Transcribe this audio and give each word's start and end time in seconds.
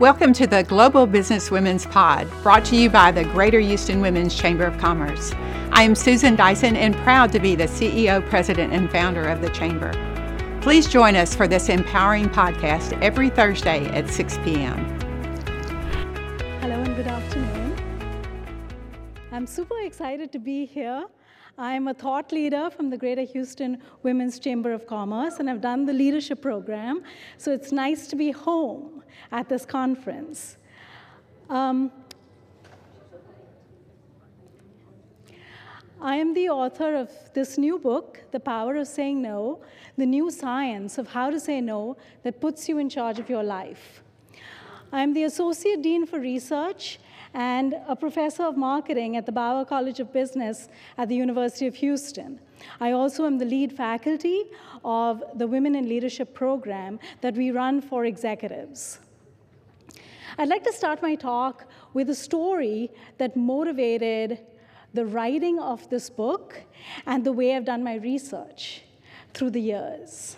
Welcome 0.00 0.32
to 0.32 0.46
the 0.46 0.62
Global 0.62 1.06
Business 1.06 1.50
Women's 1.50 1.84
Pod, 1.84 2.26
brought 2.42 2.64
to 2.64 2.74
you 2.74 2.88
by 2.88 3.12
the 3.12 3.24
Greater 3.24 3.60
Houston 3.60 4.00
Women's 4.00 4.34
Chamber 4.34 4.64
of 4.64 4.78
Commerce. 4.78 5.34
I 5.72 5.82
am 5.82 5.94
Susan 5.94 6.36
Dyson 6.36 6.74
and 6.74 6.96
proud 6.96 7.30
to 7.32 7.38
be 7.38 7.54
the 7.54 7.64
CEO, 7.64 8.26
President, 8.30 8.72
and 8.72 8.90
founder 8.90 9.28
of 9.28 9.42
the 9.42 9.50
Chamber. 9.50 9.92
Please 10.62 10.88
join 10.88 11.16
us 11.16 11.34
for 11.34 11.46
this 11.46 11.68
empowering 11.68 12.30
podcast 12.30 12.98
every 13.02 13.28
Thursday 13.28 13.84
at 13.88 14.08
6 14.08 14.38
p.m. 14.38 14.78
Hello 16.62 16.76
and 16.80 16.96
good 16.96 17.06
afternoon. 17.06 17.76
I'm 19.32 19.46
super 19.46 19.80
excited 19.80 20.32
to 20.32 20.38
be 20.38 20.64
here 20.64 21.04
I'm 21.58 21.88
a 21.88 21.94
thought 21.94 22.32
leader 22.32 22.70
from 22.70 22.88
the 22.88 22.96
Greater 22.96 23.20
Houston 23.20 23.82
Women's 24.02 24.38
Chamber 24.38 24.72
of 24.72 24.86
Commerce, 24.86 25.40
and 25.40 25.50
I've 25.50 25.60
done 25.60 25.84
the 25.84 25.92
leadership 25.92 26.40
program. 26.40 27.02
So 27.36 27.52
it's 27.52 27.70
nice 27.70 28.06
to 28.06 28.16
be 28.16 28.30
home 28.30 28.99
at 29.32 29.48
this 29.48 29.64
conference. 29.64 30.56
Um, 31.48 31.90
I 36.02 36.16
am 36.16 36.32
the 36.32 36.48
author 36.48 36.94
of 36.94 37.10
this 37.34 37.58
new 37.58 37.78
book, 37.78 38.22
The 38.30 38.40
Power 38.40 38.76
of 38.76 38.88
Saying 38.88 39.20
No, 39.20 39.60
the 39.98 40.06
new 40.06 40.30
science 40.30 40.96
of 40.96 41.08
how 41.08 41.28
to 41.28 41.38
say 41.38 41.60
no 41.60 41.98
that 42.22 42.40
puts 42.40 42.70
you 42.70 42.78
in 42.78 42.88
charge 42.88 43.18
of 43.18 43.28
your 43.28 43.42
life. 43.42 44.02
I 44.92 45.02
am 45.02 45.12
the 45.12 45.24
Associate 45.24 45.82
Dean 45.82 46.06
for 46.06 46.18
Research 46.18 46.98
and 47.34 47.74
a 47.86 47.94
professor 47.94 48.44
of 48.44 48.56
marketing 48.56 49.16
at 49.16 49.26
the 49.26 49.32
Bauer 49.32 49.64
College 49.64 50.00
of 50.00 50.10
Business 50.12 50.68
at 50.96 51.08
the 51.08 51.14
University 51.14 51.66
of 51.66 51.74
Houston. 51.76 52.40
I 52.80 52.92
also 52.92 53.26
am 53.26 53.38
the 53.38 53.44
lead 53.44 53.72
faculty 53.72 54.44
of 54.84 55.22
the 55.34 55.46
Women 55.46 55.74
in 55.74 55.88
Leadership 55.88 56.34
program 56.34 56.98
that 57.20 57.34
we 57.34 57.50
run 57.50 57.80
for 57.82 58.06
executives. 58.06 59.00
I'd 60.38 60.48
like 60.48 60.64
to 60.64 60.72
start 60.72 61.02
my 61.02 61.14
talk 61.14 61.66
with 61.92 62.10
a 62.10 62.14
story 62.14 62.90
that 63.18 63.36
motivated 63.36 64.40
the 64.94 65.06
writing 65.06 65.58
of 65.58 65.88
this 65.90 66.10
book 66.10 66.62
and 67.06 67.24
the 67.24 67.32
way 67.32 67.54
I've 67.54 67.64
done 67.64 67.84
my 67.84 67.96
research 67.96 68.82
through 69.34 69.50
the 69.50 69.60
years. 69.60 70.36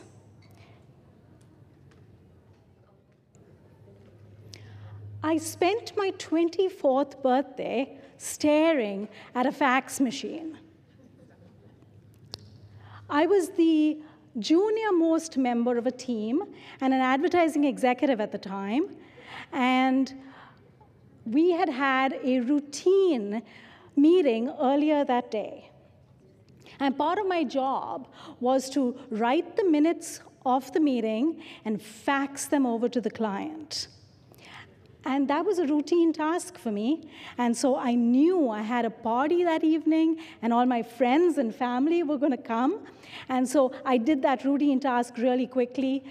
I 5.24 5.38
spent 5.38 5.96
my 5.96 6.10
24th 6.12 7.22
birthday 7.22 7.96
staring 8.18 9.08
at 9.34 9.46
a 9.46 9.52
fax 9.52 10.00
machine. 10.00 10.58
I 13.08 13.26
was 13.26 13.50
the 13.50 13.98
junior 14.38 14.92
most 14.92 15.36
member 15.36 15.76
of 15.76 15.86
a 15.86 15.90
team 15.90 16.42
and 16.80 16.94
an 16.94 17.00
advertising 17.00 17.64
executive 17.64 18.20
at 18.20 18.32
the 18.32 18.38
time, 18.38 18.96
and 19.52 20.12
we 21.24 21.52
had 21.52 21.68
had 21.68 22.18
a 22.24 22.40
routine 22.40 23.42
meeting 23.96 24.52
earlier 24.60 25.04
that 25.04 25.30
day. 25.30 25.70
And 26.80 26.96
part 26.96 27.18
of 27.18 27.26
my 27.26 27.44
job 27.44 28.08
was 28.40 28.68
to 28.70 28.98
write 29.10 29.56
the 29.56 29.64
minutes 29.64 30.20
of 30.44 30.72
the 30.72 30.80
meeting 30.80 31.40
and 31.64 31.80
fax 31.80 32.46
them 32.46 32.66
over 32.66 32.88
to 32.88 33.00
the 33.00 33.10
client. 33.10 33.88
And 35.04 35.28
that 35.28 35.44
was 35.44 35.58
a 35.58 35.66
routine 35.66 36.12
task 36.12 36.58
for 36.58 36.70
me. 36.70 37.08
And 37.36 37.56
so 37.56 37.76
I 37.76 37.94
knew 37.94 38.48
I 38.48 38.62
had 38.62 38.84
a 38.84 38.90
party 38.90 39.42
that 39.44 39.64
evening, 39.64 40.18
and 40.42 40.52
all 40.52 40.64
my 40.64 40.82
friends 40.82 41.38
and 41.38 41.54
family 41.54 42.02
were 42.04 42.18
going 42.18 42.32
to 42.32 42.36
come. 42.36 42.80
And 43.28 43.48
so 43.48 43.72
I 43.84 43.98
did 43.98 44.22
that 44.22 44.44
routine 44.44 44.78
task 44.78 45.18
really 45.18 45.46
quickly, 45.46 46.04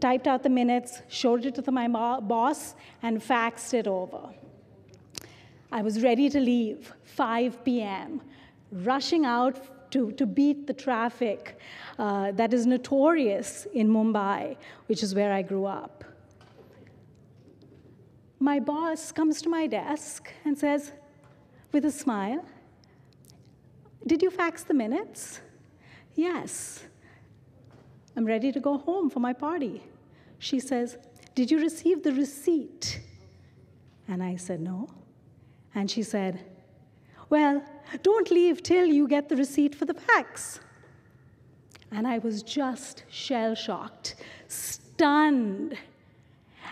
typed 0.00 0.26
out 0.26 0.42
the 0.42 0.48
minutes, 0.48 1.02
showed 1.08 1.44
it 1.46 1.54
to 1.56 1.72
my 1.72 1.88
boss, 1.88 2.74
and 3.02 3.20
faxed 3.20 3.74
it 3.74 3.86
over. 3.86 4.30
I 5.72 5.82
was 5.82 6.02
ready 6.02 6.28
to 6.30 6.40
leave, 6.40 6.92
5 7.04 7.64
p.m., 7.64 8.20
rushing 8.70 9.24
out 9.24 9.90
to, 9.92 10.12
to 10.12 10.26
beat 10.26 10.66
the 10.66 10.74
traffic 10.74 11.58
uh, 11.98 12.32
that 12.32 12.52
is 12.52 12.66
notorious 12.66 13.66
in 13.74 13.88
Mumbai, 13.88 14.56
which 14.86 15.02
is 15.02 15.14
where 15.14 15.32
I 15.32 15.42
grew 15.42 15.66
up 15.66 16.04
my 18.44 18.60
boss 18.60 19.10
comes 19.10 19.40
to 19.40 19.48
my 19.48 19.66
desk 19.66 20.30
and 20.44 20.56
says, 20.56 20.92
with 21.72 21.86
a 21.86 21.90
smile, 21.90 22.44
Did 24.06 24.22
you 24.22 24.30
fax 24.30 24.64
the 24.64 24.74
minutes? 24.74 25.40
Yes. 26.14 26.84
I'm 28.16 28.24
ready 28.24 28.52
to 28.52 28.60
go 28.60 28.78
home 28.78 29.10
for 29.10 29.20
my 29.20 29.32
party. 29.32 29.82
She 30.38 30.60
says, 30.60 30.98
Did 31.34 31.50
you 31.50 31.60
receive 31.60 32.02
the 32.02 32.12
receipt? 32.12 33.00
And 34.08 34.22
I 34.22 34.36
said, 34.36 34.60
No. 34.60 34.88
And 35.74 35.90
she 35.90 36.02
said, 36.02 36.40
Well, 37.30 37.62
don't 38.02 38.30
leave 38.30 38.62
till 38.62 38.86
you 38.86 39.08
get 39.08 39.28
the 39.28 39.36
receipt 39.36 39.74
for 39.74 39.84
the 39.84 39.94
fax. 39.94 40.60
And 41.90 42.06
I 42.06 42.18
was 42.18 42.42
just 42.42 43.04
shell 43.08 43.54
shocked, 43.54 44.16
stunned 44.48 45.76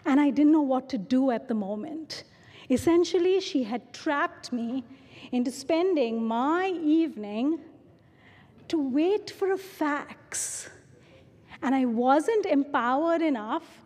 and 0.04 0.20
I 0.20 0.30
didn't 0.30 0.52
know 0.52 0.62
what 0.62 0.88
to 0.90 0.98
do 0.98 1.30
at 1.30 1.48
the 1.48 1.54
moment. 1.54 2.24
Essentially, 2.70 3.40
she 3.40 3.64
had 3.64 3.92
trapped 3.92 4.52
me 4.52 4.84
into 5.30 5.50
spending 5.50 6.24
my 6.24 6.68
evening 6.68 7.60
to 8.68 8.78
wait 8.78 9.30
for 9.30 9.52
a 9.52 9.58
fax. 9.58 10.70
And 11.62 11.74
I 11.74 11.84
wasn't 11.84 12.46
empowered 12.46 13.22
enough 13.22 13.82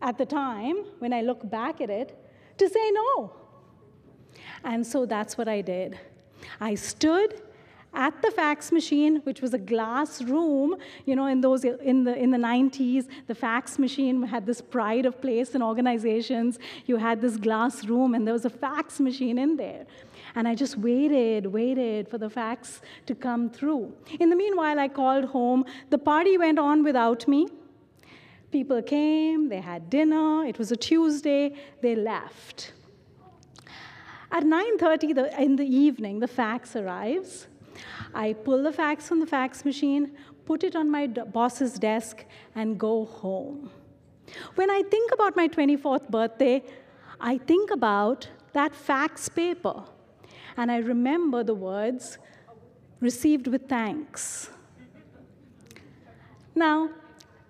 at 0.00 0.18
the 0.18 0.26
time, 0.26 0.76
when 0.98 1.12
I 1.12 1.20
look 1.20 1.48
back 1.48 1.80
at 1.80 1.88
it, 1.88 2.18
to 2.58 2.68
say 2.68 2.90
no. 2.90 3.32
And 4.64 4.84
so 4.84 5.06
that's 5.06 5.38
what 5.38 5.46
I 5.48 5.60
did. 5.60 5.98
I 6.60 6.74
stood 6.74 7.40
at 7.94 8.20
the 8.22 8.30
fax 8.30 8.72
machine, 8.72 9.16
which 9.24 9.42
was 9.42 9.52
a 9.52 9.58
glass 9.58 10.22
room, 10.22 10.76
you 11.04 11.14
know, 11.14 11.26
in 11.26 11.40
those 11.42 11.64
in 11.64 12.04
the 12.04 12.16
in 12.16 12.30
the 12.30 12.38
90s, 12.38 13.06
the 13.26 13.34
fax 13.34 13.78
machine 13.78 14.22
had 14.22 14.46
this 14.46 14.60
pride 14.60 15.04
of 15.04 15.20
place 15.20 15.54
in 15.54 15.62
organizations. 15.62 16.58
You 16.86 16.96
had 16.96 17.20
this 17.20 17.36
glass 17.36 17.84
room, 17.84 18.14
and 18.14 18.26
there 18.26 18.32
was 18.32 18.46
a 18.46 18.50
fax 18.50 18.98
machine 18.98 19.38
in 19.38 19.56
there. 19.56 19.84
And 20.34 20.48
I 20.48 20.54
just 20.54 20.78
waited, 20.78 21.46
waited 21.46 22.08
for 22.08 22.16
the 22.16 22.30
fax 22.30 22.80
to 23.06 23.14
come 23.14 23.50
through. 23.50 23.92
In 24.18 24.30
the 24.30 24.36
meanwhile, 24.36 24.78
I 24.78 24.88
called 24.88 25.26
home. 25.26 25.64
The 25.90 25.98
party 25.98 26.38
went 26.38 26.58
on 26.58 26.82
without 26.82 27.28
me. 27.28 27.48
People 28.50 28.82
came, 28.82 29.48
they 29.48 29.60
had 29.60 29.90
dinner. 29.90 30.44
It 30.44 30.58
was 30.58 30.72
a 30.72 30.76
Tuesday. 30.76 31.54
They 31.82 31.94
left. 31.94 32.72
At 34.30 34.44
9:30 34.44 35.38
in 35.38 35.56
the 35.56 35.66
evening, 35.66 36.20
the 36.20 36.28
fax 36.28 36.74
arrives. 36.74 37.48
I 38.14 38.32
pull 38.32 38.62
the 38.62 38.72
fax 38.72 39.08
from 39.08 39.20
the 39.20 39.26
fax 39.26 39.64
machine, 39.64 40.12
put 40.44 40.64
it 40.64 40.76
on 40.76 40.90
my 40.90 41.06
boss's 41.06 41.78
desk, 41.78 42.24
and 42.54 42.78
go 42.78 43.04
home. 43.04 43.70
When 44.54 44.70
I 44.70 44.82
think 44.82 45.12
about 45.12 45.36
my 45.36 45.48
24th 45.48 46.08
birthday, 46.08 46.62
I 47.20 47.38
think 47.38 47.70
about 47.70 48.28
that 48.52 48.74
fax 48.74 49.28
paper, 49.28 49.84
and 50.56 50.70
I 50.70 50.78
remember 50.78 51.42
the 51.42 51.54
words, 51.54 52.18
received 53.00 53.46
with 53.46 53.68
thanks. 53.68 54.50
Now, 56.54 56.90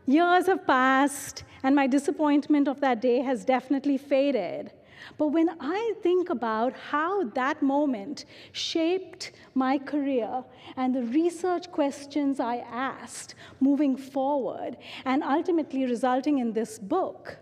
years 0.06 0.47
have 0.47 0.66
passed, 0.66 1.44
and 1.62 1.75
my 1.75 1.87
disappointment 1.87 2.69
of 2.69 2.81
that 2.81 3.00
day 3.00 3.21
has 3.21 3.44
definitely 3.44 3.99
faded. 3.99 4.72
But 5.18 5.28
when 5.28 5.50
I 5.60 5.94
think 6.02 6.30
about 6.30 6.72
how 6.72 7.24
that 7.24 7.62
moment 7.62 8.24
shaped 8.52 9.32
my 9.54 9.78
career 9.78 10.44
and 10.76 10.94
the 10.94 11.02
research 11.02 11.70
questions 11.70 12.40
I 12.40 12.58
asked 12.58 13.34
moving 13.60 13.97
forward, 13.97 14.77
and 15.04 15.22
ultimately 15.22 15.84
resulting 15.84 16.38
in 16.38 16.53
this 16.53 16.78
book, 16.78 17.38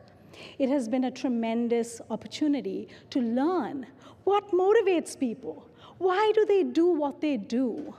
it 0.58 0.68
has 0.68 0.88
been 0.88 1.04
a 1.04 1.10
tremendous 1.10 2.00
opportunity 2.10 2.88
to 3.10 3.20
learn 3.20 3.86
what 4.24 4.50
motivates 4.52 5.18
people. 5.18 5.66
Why 5.98 6.32
do 6.34 6.46
they 6.46 6.62
do 6.62 6.86
what 6.86 7.20
they 7.20 7.36
do? 7.36 7.94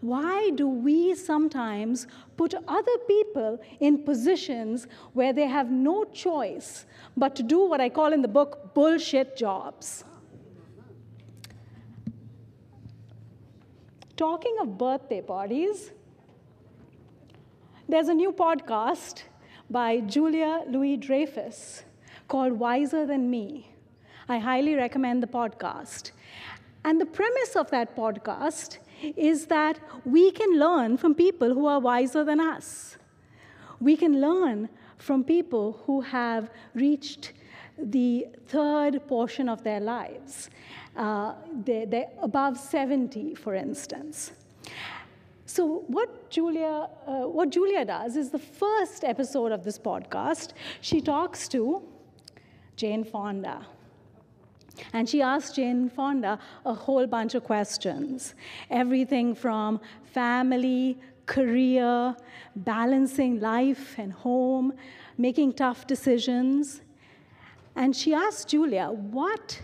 Why 0.00 0.50
do 0.54 0.68
we 0.68 1.14
sometimes 1.14 2.06
put 2.36 2.54
other 2.68 2.98
people 3.08 3.60
in 3.80 4.04
positions 4.04 4.86
where 5.12 5.32
they 5.32 5.46
have 5.46 5.70
no 5.70 6.04
choice 6.04 6.86
but 7.16 7.34
to 7.36 7.42
do 7.42 7.66
what 7.66 7.80
I 7.80 7.88
call 7.88 8.12
in 8.12 8.22
the 8.22 8.28
book 8.28 8.74
bullshit 8.74 9.36
jobs? 9.36 10.04
Talking 14.16 14.56
of 14.60 14.78
birthday 14.78 15.20
parties, 15.20 15.92
there's 17.88 18.08
a 18.08 18.14
new 18.14 18.32
podcast 18.32 19.22
by 19.70 20.00
Julia 20.00 20.64
Louis 20.68 20.96
Dreyfus 20.96 21.84
called 22.28 22.52
Wiser 22.52 23.06
Than 23.06 23.30
Me. 23.30 23.70
I 24.28 24.38
highly 24.38 24.74
recommend 24.74 25.22
the 25.22 25.26
podcast. 25.26 26.10
And 26.84 27.00
the 27.00 27.06
premise 27.06 27.56
of 27.56 27.70
that 27.70 27.96
podcast 27.96 28.78
is 29.16 29.46
that 29.46 29.78
we 30.04 30.30
can 30.30 30.58
learn 30.58 30.96
from 30.96 31.14
people 31.14 31.54
who 31.54 31.66
are 31.66 31.80
wiser 31.80 32.24
than 32.24 32.40
us. 32.40 32.96
We 33.80 33.96
can 33.96 34.20
learn 34.20 34.68
from 34.96 35.24
people 35.24 35.80
who 35.86 36.00
have 36.00 36.50
reached 36.74 37.32
the 37.78 38.26
third 38.48 39.06
portion 39.06 39.48
of 39.48 39.62
their 39.62 39.80
lives. 39.80 40.50
Uh, 40.96 41.34
they're, 41.64 41.86
they're 41.86 42.10
above 42.20 42.58
70, 42.58 43.36
for 43.36 43.54
instance. 43.54 44.32
So 45.46 45.84
what 45.86 46.28
Julia, 46.28 46.88
uh, 47.06 47.20
what 47.20 47.50
Julia 47.50 47.84
does 47.84 48.16
is 48.16 48.30
the 48.30 48.38
first 48.38 49.04
episode 49.04 49.52
of 49.52 49.64
this 49.64 49.78
podcast, 49.78 50.50
she 50.80 51.00
talks 51.00 51.48
to 51.48 51.82
Jane 52.76 53.04
Fonda. 53.04 53.64
And 54.92 55.08
she 55.08 55.22
asked 55.22 55.56
Jane 55.56 55.88
Fonda 55.88 56.38
a 56.64 56.74
whole 56.74 57.06
bunch 57.06 57.34
of 57.34 57.44
questions. 57.44 58.34
Everything 58.70 59.34
from 59.34 59.80
family, 60.04 60.98
career, 61.26 62.16
balancing 62.56 63.40
life 63.40 63.96
and 63.98 64.12
home, 64.12 64.72
making 65.16 65.52
tough 65.52 65.86
decisions. 65.86 66.80
And 67.76 67.94
she 67.94 68.14
asked 68.14 68.48
Julia, 68.48 68.90
what, 68.90 69.60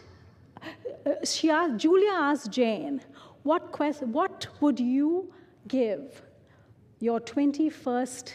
uh, 1.06 1.14
she 1.24 1.50
asked, 1.50 1.78
Julia 1.78 2.12
asked 2.12 2.50
Jane, 2.50 3.00
what, 3.42 3.72
quest, 3.72 4.02
what 4.02 4.46
would 4.60 4.78
you 4.78 5.32
give 5.66 6.22
your 7.00 7.20
21st, 7.20 8.34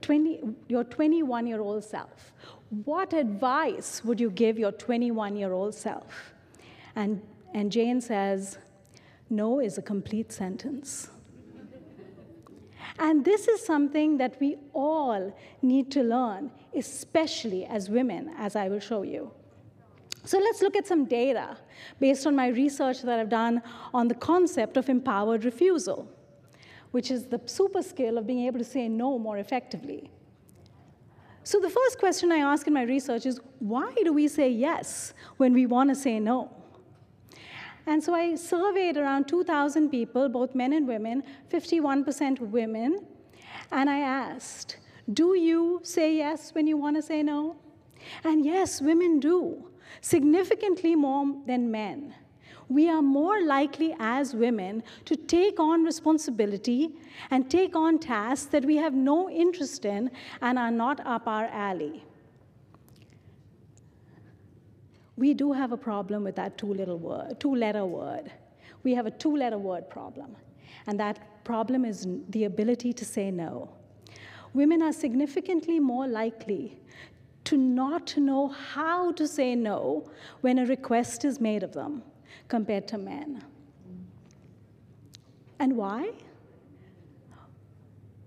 20, 0.00 0.40
your 0.68 0.84
21 0.84 1.46
year 1.46 1.60
old 1.60 1.84
self? 1.84 2.32
What 2.70 3.14
advice 3.14 4.04
would 4.04 4.20
you 4.20 4.30
give 4.30 4.58
your 4.58 4.72
21 4.72 5.36
year 5.36 5.52
old 5.52 5.74
self? 5.74 6.32
And, 6.94 7.22
and 7.54 7.72
Jane 7.72 8.00
says, 8.00 8.58
No 9.30 9.60
is 9.60 9.78
a 9.78 9.82
complete 9.82 10.32
sentence. 10.32 11.08
and 12.98 13.24
this 13.24 13.48
is 13.48 13.64
something 13.64 14.18
that 14.18 14.38
we 14.40 14.56
all 14.74 15.34
need 15.62 15.90
to 15.92 16.02
learn, 16.02 16.50
especially 16.74 17.64
as 17.64 17.88
women, 17.88 18.34
as 18.36 18.54
I 18.54 18.68
will 18.68 18.80
show 18.80 19.02
you. 19.02 19.30
So 20.24 20.38
let's 20.38 20.60
look 20.60 20.76
at 20.76 20.86
some 20.86 21.06
data 21.06 21.56
based 22.00 22.26
on 22.26 22.36
my 22.36 22.48
research 22.48 23.00
that 23.02 23.18
I've 23.18 23.30
done 23.30 23.62
on 23.94 24.08
the 24.08 24.14
concept 24.14 24.76
of 24.76 24.90
empowered 24.90 25.46
refusal, 25.46 26.06
which 26.90 27.10
is 27.10 27.26
the 27.26 27.40
super 27.46 27.82
skill 27.82 28.18
of 28.18 28.26
being 28.26 28.46
able 28.46 28.58
to 28.58 28.64
say 28.64 28.88
no 28.88 29.18
more 29.18 29.38
effectively. 29.38 30.10
So 31.48 31.58
the 31.58 31.70
first 31.70 31.98
question 31.98 32.30
I 32.30 32.40
ask 32.40 32.66
in 32.66 32.74
my 32.74 32.82
research 32.82 33.24
is 33.24 33.40
why 33.58 33.94
do 34.04 34.12
we 34.12 34.28
say 34.28 34.50
yes 34.50 35.14
when 35.38 35.54
we 35.54 35.64
want 35.64 35.88
to 35.88 35.94
say 35.94 36.20
no? 36.20 36.54
And 37.86 38.04
so 38.04 38.14
I 38.14 38.34
surveyed 38.34 38.98
around 38.98 39.28
2,000 39.28 39.88
people, 39.88 40.28
both 40.28 40.54
men 40.54 40.74
and 40.74 40.86
women, 40.86 41.22
51% 41.50 42.40
women, 42.40 43.06
and 43.72 43.88
I 43.88 44.00
asked, 44.00 44.76
Do 45.10 45.38
you 45.38 45.80
say 45.84 46.18
yes 46.18 46.54
when 46.54 46.66
you 46.66 46.76
want 46.76 46.96
to 46.96 47.02
say 47.02 47.22
no? 47.22 47.56
And 48.24 48.44
yes, 48.44 48.82
women 48.82 49.18
do, 49.18 49.70
significantly 50.02 50.96
more 50.96 51.34
than 51.46 51.70
men 51.70 52.14
we 52.68 52.88
are 52.88 53.00
more 53.00 53.42
likely 53.42 53.94
as 53.98 54.34
women 54.34 54.82
to 55.06 55.16
take 55.16 55.58
on 55.58 55.84
responsibility 55.84 56.90
and 57.30 57.50
take 57.50 57.74
on 57.74 57.98
tasks 57.98 58.46
that 58.46 58.64
we 58.64 58.76
have 58.76 58.94
no 58.94 59.30
interest 59.30 59.84
in 59.84 60.10
and 60.42 60.58
are 60.58 60.70
not 60.70 61.04
up 61.06 61.26
our 61.26 61.46
alley. 61.46 62.04
We 65.16 65.34
do 65.34 65.52
have 65.52 65.72
a 65.72 65.76
problem 65.76 66.22
with 66.24 66.36
that 66.36 66.58
two 66.58 66.72
little 66.72 66.98
word, 66.98 67.40
two 67.40 67.54
letter 67.54 67.84
word. 67.84 68.30
We 68.84 68.94
have 68.94 69.06
a 69.06 69.10
two 69.10 69.36
letter 69.36 69.58
word 69.58 69.88
problem. 69.90 70.36
And 70.86 71.00
that 71.00 71.44
problem 71.44 71.84
is 71.84 72.06
the 72.28 72.44
ability 72.44 72.92
to 72.92 73.04
say 73.04 73.30
no. 73.30 73.70
Women 74.52 74.82
are 74.82 74.92
significantly 74.92 75.80
more 75.80 76.06
likely 76.06 76.78
to 77.44 77.56
not 77.56 78.16
know 78.16 78.48
how 78.48 79.12
to 79.12 79.26
say 79.26 79.54
no 79.54 80.10
when 80.42 80.58
a 80.58 80.66
request 80.66 81.24
is 81.24 81.40
made 81.40 81.62
of 81.62 81.72
them 81.72 82.02
compared 82.46 82.86
to 82.88 82.98
men. 82.98 83.42
And 85.58 85.76
why? 85.76 86.12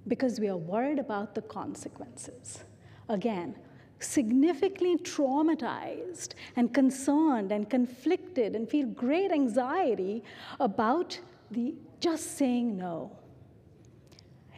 Because 0.08 0.40
we 0.40 0.50
are 0.50 0.58
worried 0.58 1.00
about 1.00 1.36
the 1.36 1.42
consequences. 1.42 2.64
Again, 3.08 3.56
significantly 4.00 4.98
traumatized 4.98 6.34
and 6.56 6.74
concerned 6.74 7.52
and 7.52 7.70
conflicted 7.70 8.56
and 8.56 8.68
feel 8.68 8.88
great 8.88 9.32
anxiety 9.32 10.24
about 10.60 11.20
the 11.52 11.76
just 12.00 12.38
saying 12.38 12.76
no. 12.76 13.16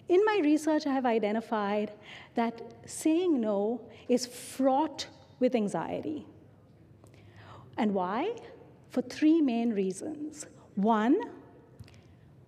In 0.10 0.24
my 0.26 0.40
research, 0.44 0.86
I 0.86 0.94
have 0.94 1.06
identified 1.06 1.92
that 2.36 2.62
saying 2.86 3.40
no 3.40 3.82
is 4.08 4.26
fraught 4.26 5.08
with 5.40 5.56
anxiety. 5.56 6.26
And 7.78 7.94
why? 7.94 8.36
For 8.94 9.02
three 9.02 9.42
main 9.42 9.74
reasons. 9.74 10.46
One, 10.76 11.20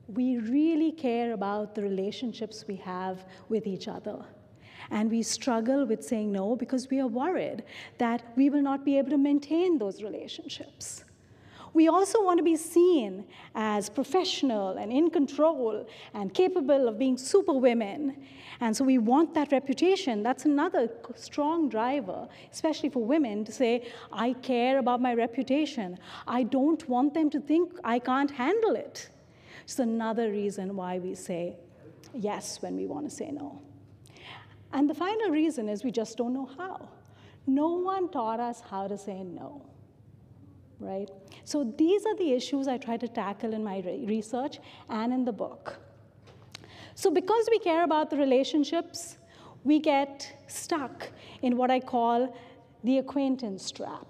we 0.07 0.37
really 0.37 0.91
care 0.91 1.33
about 1.33 1.73
the 1.73 1.81
relationships 1.81 2.65
we 2.67 2.75
have 2.75 3.25
with 3.49 3.65
each 3.65 3.87
other. 3.87 4.23
And 4.91 5.09
we 5.09 5.23
struggle 5.23 5.87
with 5.87 6.03
saying 6.03 6.31
no 6.31 6.55
because 6.55 6.87
we 6.91 6.99
are 6.99 7.07
worried 7.07 7.63
that 7.97 8.21
we 8.35 8.51
will 8.51 8.61
not 8.61 8.85
be 8.85 8.99
able 8.99 9.09
to 9.09 9.17
maintain 9.17 9.79
those 9.79 10.03
relationships. 10.03 11.04
We 11.75 11.89
also 11.89 12.23
want 12.23 12.37
to 12.37 12.43
be 12.43 12.55
seen 12.55 13.25
as 13.53 13.89
professional 13.89 14.77
and 14.77 14.93
in 14.93 15.09
control 15.09 15.85
and 16.13 16.33
capable 16.33 16.87
of 16.87 16.97
being 16.97 17.17
superwomen. 17.17 18.15
And 18.61 18.75
so 18.75 18.85
we 18.85 18.97
want 18.97 19.33
that 19.33 19.51
reputation. 19.51 20.23
That's 20.23 20.45
another 20.45 20.89
strong 21.15 21.67
driver, 21.67 22.29
especially 22.49 22.87
for 22.87 23.03
women, 23.03 23.43
to 23.43 23.51
say, 23.51 23.91
I 24.13 24.31
care 24.41 24.79
about 24.79 25.01
my 25.01 25.13
reputation. 25.13 25.99
I 26.25 26.43
don't 26.43 26.87
want 26.87 27.13
them 27.13 27.29
to 27.31 27.41
think 27.41 27.73
I 27.83 27.99
can't 27.99 28.31
handle 28.31 28.77
it. 28.77 29.09
It's 29.65 29.77
another 29.77 30.31
reason 30.31 30.77
why 30.77 30.99
we 30.99 31.13
say 31.13 31.57
yes 32.13 32.61
when 32.61 32.77
we 32.77 32.85
want 32.85 33.09
to 33.09 33.13
say 33.13 33.31
no. 33.31 33.61
And 34.71 34.89
the 34.89 34.95
final 34.95 35.29
reason 35.29 35.67
is 35.67 35.83
we 35.83 35.91
just 35.91 36.15
don't 36.15 36.33
know 36.33 36.49
how. 36.57 36.87
No 37.45 37.67
one 37.67 38.07
taught 38.07 38.39
us 38.39 38.61
how 38.61 38.87
to 38.87 38.97
say 38.97 39.23
no 39.23 39.74
right? 40.79 41.09
So 41.43 41.73
these 41.77 42.05
are 42.05 42.15
the 42.15 42.31
issues 42.31 42.67
I 42.67 42.77
try 42.77 42.97
to 42.97 43.07
tackle 43.07 43.53
in 43.53 43.63
my 43.63 43.79
re- 43.79 44.05
research 44.07 44.59
and 44.89 45.13
in 45.13 45.25
the 45.25 45.31
book. 45.31 45.77
So 46.95 47.11
because 47.11 47.47
we 47.51 47.59
care 47.59 47.83
about 47.83 48.09
the 48.09 48.17
relationships, 48.17 49.17
we 49.63 49.79
get 49.79 50.43
stuck 50.47 51.09
in 51.41 51.57
what 51.57 51.71
I 51.71 51.79
call 51.79 52.35
the 52.83 52.99
acquaintance 52.99 53.71
trap. 53.71 54.07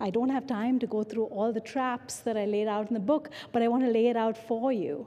I 0.00 0.10
don't 0.10 0.30
have 0.30 0.46
time 0.46 0.78
to 0.80 0.86
go 0.86 1.02
through 1.04 1.24
all 1.26 1.52
the 1.52 1.60
traps 1.60 2.20
that 2.20 2.36
I 2.36 2.44
laid 2.44 2.66
out 2.66 2.88
in 2.88 2.94
the 2.94 3.00
book, 3.00 3.30
but 3.52 3.62
I 3.62 3.68
want 3.68 3.84
to 3.84 3.90
lay 3.90 4.08
it 4.08 4.16
out 4.16 4.36
for 4.36 4.72
you. 4.72 5.06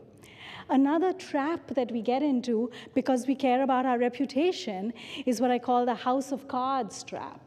Another 0.70 1.14
trap 1.14 1.68
that 1.76 1.92
we 1.92 2.02
get 2.02 2.24
into 2.24 2.72
because 2.94 3.28
we 3.28 3.36
care 3.36 3.64
about 3.64 3.86
our 3.86 4.00
reputation 4.00 4.94
is 5.26 5.40
what 5.42 5.52
I 5.52 5.60
call 5.60 5.86
the 5.86 5.96
house 5.96 6.32
of 6.32 6.48
cards 6.48 7.04
trap. 7.04 7.45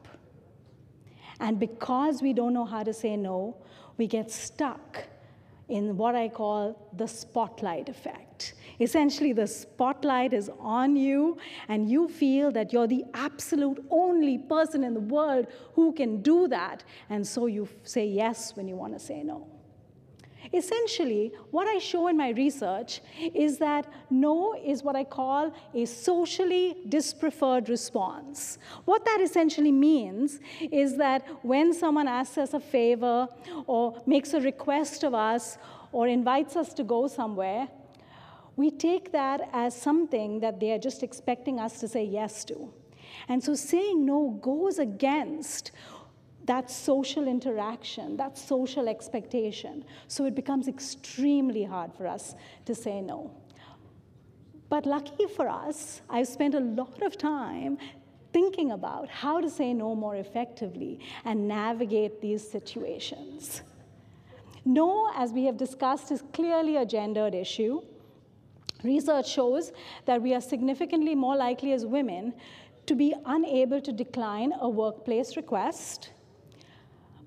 And 1.40 1.58
because 1.58 2.22
we 2.22 2.32
don't 2.32 2.52
know 2.52 2.64
how 2.64 2.82
to 2.82 2.92
say 2.92 3.16
no, 3.16 3.56
we 3.96 4.06
get 4.06 4.30
stuck 4.30 5.04
in 5.68 5.96
what 5.96 6.14
I 6.14 6.28
call 6.28 6.88
the 6.96 7.06
spotlight 7.06 7.88
effect. 7.88 8.54
Essentially, 8.80 9.32
the 9.32 9.46
spotlight 9.46 10.32
is 10.32 10.50
on 10.60 10.96
you, 10.96 11.36
and 11.68 11.90
you 11.90 12.08
feel 12.08 12.50
that 12.52 12.72
you're 12.72 12.86
the 12.86 13.04
absolute 13.12 13.84
only 13.90 14.38
person 14.38 14.84
in 14.84 14.94
the 14.94 15.00
world 15.00 15.46
who 15.74 15.92
can 15.92 16.22
do 16.22 16.48
that. 16.48 16.84
And 17.10 17.26
so 17.26 17.46
you 17.46 17.68
say 17.82 18.06
yes 18.06 18.56
when 18.56 18.68
you 18.68 18.76
want 18.76 18.94
to 18.94 19.00
say 19.00 19.22
no. 19.22 19.46
Essentially, 20.52 21.32
what 21.50 21.66
I 21.68 21.78
show 21.78 22.08
in 22.08 22.16
my 22.16 22.30
research 22.30 23.00
is 23.34 23.58
that 23.58 23.86
no 24.10 24.54
is 24.54 24.82
what 24.82 24.96
I 24.96 25.04
call 25.04 25.52
a 25.74 25.84
socially 25.84 26.76
dispreferred 26.88 27.68
response. 27.68 28.58
What 28.84 29.04
that 29.04 29.20
essentially 29.20 29.72
means 29.72 30.40
is 30.60 30.96
that 30.96 31.26
when 31.42 31.72
someone 31.72 32.08
asks 32.08 32.38
us 32.38 32.54
a 32.54 32.60
favor 32.60 33.28
or 33.66 34.02
makes 34.06 34.32
a 34.32 34.40
request 34.40 35.04
of 35.04 35.14
us 35.14 35.58
or 35.92 36.08
invites 36.08 36.56
us 36.56 36.72
to 36.74 36.84
go 36.84 37.08
somewhere, 37.08 37.68
we 38.56 38.70
take 38.70 39.12
that 39.12 39.48
as 39.52 39.80
something 39.80 40.40
that 40.40 40.58
they 40.58 40.72
are 40.72 40.78
just 40.78 41.02
expecting 41.02 41.60
us 41.60 41.78
to 41.80 41.88
say 41.88 42.04
yes 42.04 42.44
to. 42.46 42.72
And 43.28 43.42
so 43.42 43.54
saying 43.54 44.04
no 44.04 44.38
goes 44.42 44.78
against 44.78 45.72
that 46.48 46.70
social 46.70 47.28
interaction, 47.28 48.16
that 48.16 48.38
social 48.38 48.88
expectation. 48.88 49.84
So 50.08 50.24
it 50.24 50.34
becomes 50.34 50.66
extremely 50.66 51.62
hard 51.62 51.92
for 51.92 52.06
us 52.06 52.34
to 52.64 52.74
say 52.74 53.02
no. 53.02 53.30
But 54.70 54.86
lucky 54.86 55.26
for 55.26 55.46
us, 55.46 56.00
I've 56.08 56.26
spent 56.26 56.54
a 56.54 56.60
lot 56.60 57.02
of 57.02 57.18
time 57.18 57.76
thinking 58.32 58.72
about 58.72 59.10
how 59.10 59.42
to 59.42 59.50
say 59.50 59.74
no 59.74 59.94
more 59.94 60.16
effectively 60.16 61.00
and 61.26 61.46
navigate 61.46 62.22
these 62.22 62.50
situations. 62.50 63.60
No, 64.64 65.10
as 65.14 65.32
we 65.32 65.44
have 65.44 65.58
discussed, 65.58 66.10
is 66.10 66.22
clearly 66.32 66.76
a 66.76 66.86
gendered 66.86 67.34
issue. 67.34 67.82
Research 68.82 69.30
shows 69.30 69.72
that 70.06 70.22
we 70.22 70.34
are 70.34 70.40
significantly 70.40 71.14
more 71.14 71.36
likely 71.36 71.72
as 71.72 71.84
women 71.84 72.32
to 72.86 72.94
be 72.94 73.14
unable 73.26 73.82
to 73.82 73.92
decline 73.92 74.54
a 74.60 74.68
workplace 74.68 75.36
request. 75.36 76.10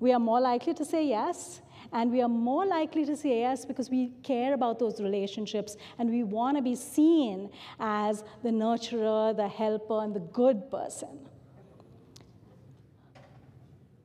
We 0.02 0.12
are 0.12 0.18
more 0.18 0.40
likely 0.40 0.74
to 0.74 0.84
say 0.84 1.06
yes, 1.06 1.60
and 1.92 2.10
we 2.10 2.22
are 2.22 2.28
more 2.28 2.66
likely 2.66 3.04
to 3.04 3.16
say 3.16 3.38
yes 3.38 3.64
because 3.64 3.88
we 3.88 4.08
care 4.24 4.52
about 4.52 4.80
those 4.80 5.00
relationships 5.00 5.76
and 5.96 6.10
we 6.10 6.24
want 6.24 6.56
to 6.56 6.62
be 6.62 6.74
seen 6.74 7.50
as 7.78 8.24
the 8.42 8.48
nurturer, 8.48 9.36
the 9.36 9.46
helper, 9.46 10.02
and 10.02 10.12
the 10.12 10.24
good 10.40 10.68
person. 10.72 11.20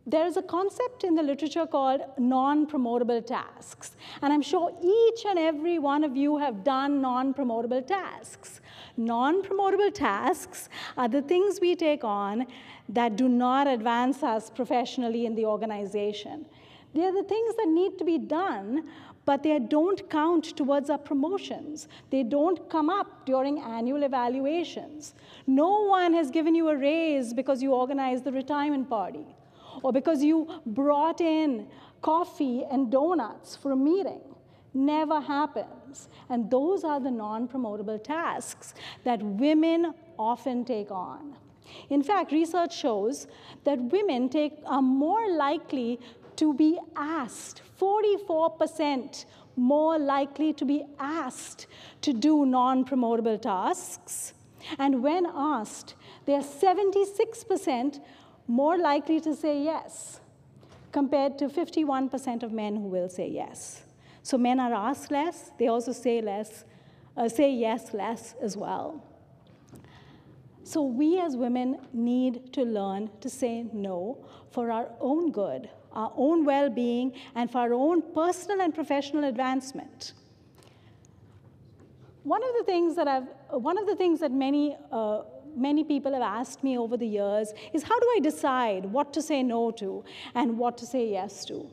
There 0.05 0.27
is 0.27 0.37
a 0.37 0.43
concept 0.43 1.03
in 1.03 1.15
the 1.15 1.23
literature 1.23 1.65
called 1.65 2.01
non-promotable 2.19 3.25
tasks. 3.25 3.95
And 4.21 4.31
I'm 4.31 4.43
sure 4.43 4.71
each 4.81 5.25
and 5.25 5.39
every 5.39 5.79
one 5.79 6.03
of 6.03 6.15
you 6.15 6.37
have 6.37 6.63
done 6.63 7.01
non-promotable 7.01 7.87
tasks. 7.87 8.61
Non-promotable 8.97 9.93
tasks 9.93 10.69
are 10.97 11.07
the 11.07 11.21
things 11.21 11.59
we 11.61 11.75
take 11.75 12.03
on 12.03 12.47
that 12.89 13.15
do 13.15 13.29
not 13.29 13.67
advance 13.67 14.23
us 14.23 14.49
professionally 14.49 15.25
in 15.25 15.35
the 15.35 15.45
organization. 15.45 16.47
They 16.93 17.03
are 17.03 17.13
the 17.13 17.27
things 17.27 17.55
that 17.57 17.67
need 17.67 17.97
to 17.99 18.03
be 18.03 18.17
done, 18.17 18.87
but 19.25 19.43
they 19.43 19.59
don't 19.59 20.09
count 20.09 20.55
towards 20.57 20.89
our 20.89 20.97
promotions. 20.97 21.87
They 22.09 22.23
don't 22.23 22.69
come 22.69 22.89
up 22.89 23.25
during 23.25 23.59
annual 23.59 24.03
evaluations. 24.03 25.13
No 25.45 25.83
one 25.83 26.13
has 26.13 26.31
given 26.31 26.55
you 26.55 26.69
a 26.69 26.77
raise 26.77 27.33
because 27.33 27.61
you 27.61 27.73
organized 27.73 28.23
the 28.23 28.31
retirement 28.31 28.89
party 28.89 29.27
or 29.83 29.93
because 29.93 30.23
you 30.23 30.47
brought 30.65 31.21
in 31.21 31.67
coffee 32.01 32.63
and 32.71 32.91
donuts 32.91 33.55
for 33.55 33.73
a 33.73 33.75
meeting. 33.75 34.21
Never 34.73 35.21
happens. 35.21 36.09
And 36.29 36.51
those 36.51 36.83
are 36.83 36.99
the 36.99 37.11
non 37.11 37.47
promotable 37.47 38.03
tasks 38.03 38.73
that 39.03 39.21
women 39.21 39.93
often 40.17 40.65
take 40.65 40.91
on. 40.91 41.35
In 41.89 42.03
fact, 42.03 42.31
research 42.31 42.77
shows 42.77 43.27
that 43.63 43.79
women 43.79 44.29
take, 44.29 44.53
are 44.65 44.81
more 44.81 45.35
likely 45.35 45.99
to 46.37 46.53
be 46.53 46.79
asked, 46.95 47.61
44% 47.79 49.25
more 49.55 49.97
likely 49.97 50.53
to 50.53 50.65
be 50.65 50.83
asked 50.99 51.65
to 52.01 52.13
do 52.13 52.45
non 52.45 52.85
promotable 52.85 53.41
tasks. 53.41 54.33
And 54.77 55.01
when 55.01 55.25
asked, 55.25 55.95
they 56.25 56.35
are 56.35 56.43
76% 56.43 57.99
more 58.47 58.77
likely 58.77 59.19
to 59.21 59.35
say 59.35 59.63
yes 59.63 60.19
compared 60.91 61.37
to 61.37 61.47
51% 61.47 62.43
of 62.43 62.51
men 62.51 62.75
who 62.75 62.87
will 62.87 63.09
say 63.09 63.27
yes. 63.27 63.83
So 64.27 64.37
men 64.37 64.59
are 64.59 64.73
asked 64.73 65.09
less, 65.09 65.51
they 65.57 65.67
also 65.67 65.93
say 65.93 66.19
less, 66.19 66.65
uh, 67.15 67.29
say 67.29 67.49
yes 67.49 67.93
less 67.93 68.35
as 68.41 68.57
well. 68.57 69.01
So 70.65 70.83
we 70.83 71.17
as 71.21 71.37
women 71.37 71.77
need 71.93 72.51
to 72.51 72.63
learn 72.63 73.09
to 73.21 73.29
say 73.29 73.69
no 73.71 74.27
for 74.51 74.69
our 74.69 74.89
own 74.99 75.31
good, 75.31 75.69
our 75.93 76.11
own 76.17 76.43
well-being, 76.43 77.13
and 77.35 77.49
for 77.49 77.59
our 77.59 77.73
own 77.73 78.01
personal 78.13 78.59
and 78.59 78.75
professional 78.75 79.23
advancement. 79.23 80.11
One 82.23 82.43
of 82.43 82.49
the 82.57 82.65
things 82.65 82.97
that 82.97 83.07
I've, 83.07 83.29
one 83.51 83.77
of 83.77 83.87
the 83.87 83.95
things 83.95 84.19
that 84.19 84.33
many 84.33 84.75
uh, 84.91 85.21
many 85.55 85.85
people 85.85 86.11
have 86.11 86.21
asked 86.41 86.65
me 86.65 86.77
over 86.77 86.97
the 86.97 87.07
years 87.07 87.53
is 87.73 87.81
how 87.81 87.97
do 87.97 88.07
I 88.17 88.19
decide 88.19 88.87
what 88.87 89.13
to 89.13 89.21
say 89.21 89.41
no 89.41 89.71
to 89.71 90.03
and 90.35 90.57
what 90.57 90.77
to 90.79 90.85
say 90.85 91.09
yes 91.11 91.45
to? 91.45 91.69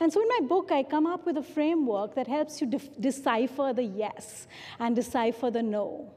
And 0.00 0.12
so 0.12 0.20
in 0.20 0.28
my 0.28 0.46
book, 0.46 0.70
I 0.70 0.82
come 0.82 1.06
up 1.06 1.26
with 1.26 1.36
a 1.36 1.42
framework 1.42 2.14
that 2.14 2.26
helps 2.26 2.60
you 2.60 2.66
decipher 3.00 3.72
the 3.72 3.84
yes 3.84 4.46
and 4.78 4.94
decipher 4.94 5.50
the 5.50 5.62
no. 5.62 6.12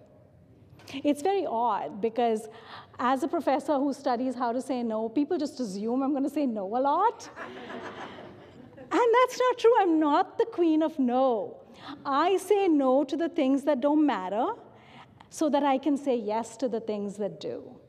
It's 1.04 1.22
very 1.22 1.46
odd 1.46 2.02
because 2.02 2.50
as 3.00 3.24
a 3.24 3.28
professor 3.28 3.76
who 3.76 3.94
studies 3.94 4.36
how 4.36 4.52
to 4.52 4.62
say 4.62 4.84
no, 4.84 5.10
people 5.10 5.38
just 5.38 5.60
assume 5.60 6.04
I'm 6.04 6.12
going 6.12 6.24
to 6.24 6.30
say 6.30 6.46
no 6.46 6.66
a 6.66 6.80
lot. 6.80 7.30
and 8.78 8.90
that's 8.92 9.40
not 9.40 9.58
true. 9.58 9.74
I'm 9.80 10.00
not 10.00 10.38
the 10.38 10.46
queen 10.46 10.84
of 10.84 10.98
no. 11.00 11.58
I 12.06 12.38
say 12.38 12.68
no 12.68 13.04
to 13.04 13.18
the 13.18 13.30
things 13.30 13.64
that 13.64 13.82
don't 13.82 14.06
matter 14.06 14.54
so 15.30 15.50
that 15.50 15.64
I 15.64 15.78
can 15.78 15.98
say 15.98 16.16
yes 16.16 16.58
to 16.58 16.68
the 16.68 16.80
things 16.80 17.18
that 17.18 17.40
do. 17.40 17.81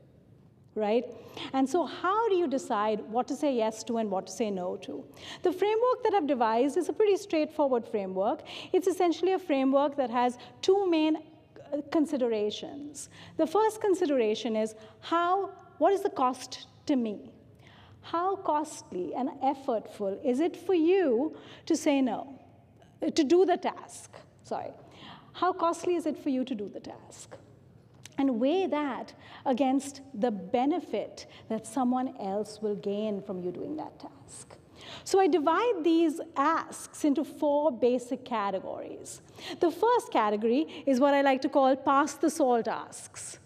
Right? 0.75 1.05
And 1.53 1.69
so, 1.69 1.85
how 1.85 2.29
do 2.31 2.35
you 2.35 2.47
decide 2.47 3.01
what 3.01 3.29
to 3.29 3.37
say 3.37 3.55
yes 3.55 3.85
to 3.85 3.99
and 3.99 4.11
what 4.11 4.27
to 4.27 4.33
say 4.33 4.51
no 4.51 4.77
to? 4.79 5.05
The 5.43 5.53
framework 5.53 6.03
that 6.03 6.15
I've 6.15 6.27
devised 6.27 6.79
is 6.79 6.89
a 6.89 6.95
pretty 6.95 7.17
straightforward 7.17 7.87
framework. 7.87 8.41
It's 8.73 8.87
essentially 8.87 9.33
a 9.33 9.39
framework 9.39 9.97
that 9.97 10.09
has 10.09 10.39
two 10.63 10.89
main 10.91 11.17
uh, 11.17 11.83
considerations. 11.91 13.11
The 13.37 13.47
first 13.47 13.83
consideration 13.83 14.57
is 14.57 14.75
how, 15.01 15.51
what 15.77 15.93
is 15.93 16.03
the 16.03 16.11
cost 16.11 16.67
to 16.87 16.97
me? 16.97 17.33
How 18.01 18.37
costly 18.37 19.15
and 19.15 19.31
effortful 19.43 20.25
is 20.25 20.41
it 20.41 20.57
for 20.57 20.75
you 20.75 21.37
to 21.67 21.77
say 21.77 22.01
no, 22.01 22.39
uh, 23.03 23.11
to 23.11 23.25
do 23.25 23.45
the 23.45 23.57
task? 23.57 24.11
Sorry. 24.43 24.73
How 25.33 25.53
costly 25.53 25.95
is 25.95 26.07
it 26.07 26.19
for 26.19 26.31
you 26.31 26.45
to 26.45 26.55
do 26.55 26.69
the 26.69 26.81
task? 26.81 27.37
And 28.19 28.39
weigh 28.39 28.67
that 28.67 29.15
against 29.47 30.03
the 30.15 30.31
benefit 30.31 31.27
that 31.49 31.67
someone 31.67 32.15
else 32.21 32.61
will 32.61 32.77
gain 32.77 33.23
from 33.23 33.41
you 33.41 33.51
doing 33.51 33.77
that 33.77 33.99
task. 33.99 34.57
So 35.05 35.21
I 35.21 35.27
divide 35.27 35.83
these 35.83 36.21
asks 36.37 37.05
into 37.05 37.25
four 37.25 37.73
basic 37.73 38.25
categories. 38.25 39.21
The 39.61 39.71
first 39.71 40.13
category 40.13 40.85
is 40.87 41.01
what 41.01 41.15
I 41.15 41.23
like 41.23 41.41
to 41.43 41.49
call 41.49 41.75
pass 41.77 42.15
the 42.15 42.31
salt 42.31 42.69
asks. 42.69 43.39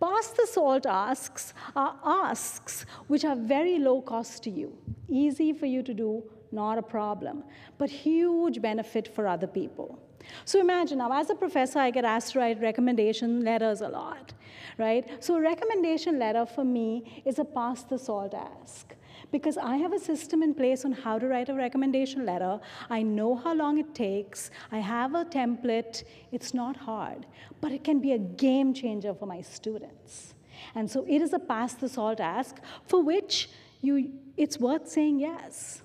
Pass 0.00 0.28
the 0.28 0.46
salt 0.46 0.86
asks 0.86 1.52
are 1.74 1.96
asks 2.04 2.86
which 3.08 3.24
are 3.24 3.34
very 3.34 3.78
low 3.78 4.00
cost 4.00 4.44
to 4.44 4.50
you, 4.50 4.76
easy 5.08 5.52
for 5.52 5.66
you 5.66 5.82
to 5.82 5.92
do, 5.92 6.22
not 6.52 6.78
a 6.78 6.82
problem, 6.82 7.42
but 7.78 7.90
huge 7.90 8.62
benefit 8.62 9.12
for 9.12 9.26
other 9.26 9.48
people. 9.48 9.98
So 10.44 10.60
imagine 10.60 10.98
now, 10.98 11.12
as 11.12 11.30
a 11.30 11.34
professor, 11.34 11.78
I 11.78 11.90
get 11.90 12.04
asked 12.04 12.32
to 12.32 12.38
write 12.38 12.60
recommendation 12.60 13.44
letters 13.44 13.80
a 13.80 13.88
lot, 13.88 14.32
right? 14.78 15.22
So 15.22 15.36
a 15.36 15.40
recommendation 15.40 16.18
letter 16.18 16.46
for 16.46 16.64
me 16.64 17.22
is 17.24 17.38
a 17.38 17.44
pass 17.44 17.82
the 17.82 17.98
salt 17.98 18.34
ask. 18.34 18.94
Because 19.30 19.58
I 19.58 19.76
have 19.76 19.92
a 19.92 19.98
system 19.98 20.42
in 20.42 20.54
place 20.54 20.86
on 20.86 20.92
how 20.92 21.18
to 21.18 21.26
write 21.26 21.50
a 21.50 21.54
recommendation 21.54 22.24
letter. 22.24 22.58
I 22.88 23.02
know 23.02 23.36
how 23.36 23.52
long 23.52 23.78
it 23.78 23.94
takes. 23.94 24.50
I 24.72 24.78
have 24.78 25.14
a 25.14 25.24
template. 25.24 26.04
It's 26.32 26.54
not 26.54 26.76
hard, 26.76 27.26
but 27.60 27.70
it 27.72 27.84
can 27.84 28.00
be 28.00 28.12
a 28.12 28.18
game 28.18 28.72
changer 28.72 29.12
for 29.12 29.26
my 29.26 29.42
students. 29.42 30.34
And 30.74 30.90
so 30.90 31.04
it 31.06 31.20
is 31.20 31.34
a 31.34 31.38
pass 31.38 31.74
the 31.74 31.88
salt 31.88 32.20
ask 32.20 32.56
for 32.86 33.02
which 33.02 33.50
you, 33.82 34.12
it's 34.36 34.58
worth 34.58 34.88
saying 34.88 35.20
yes 35.20 35.82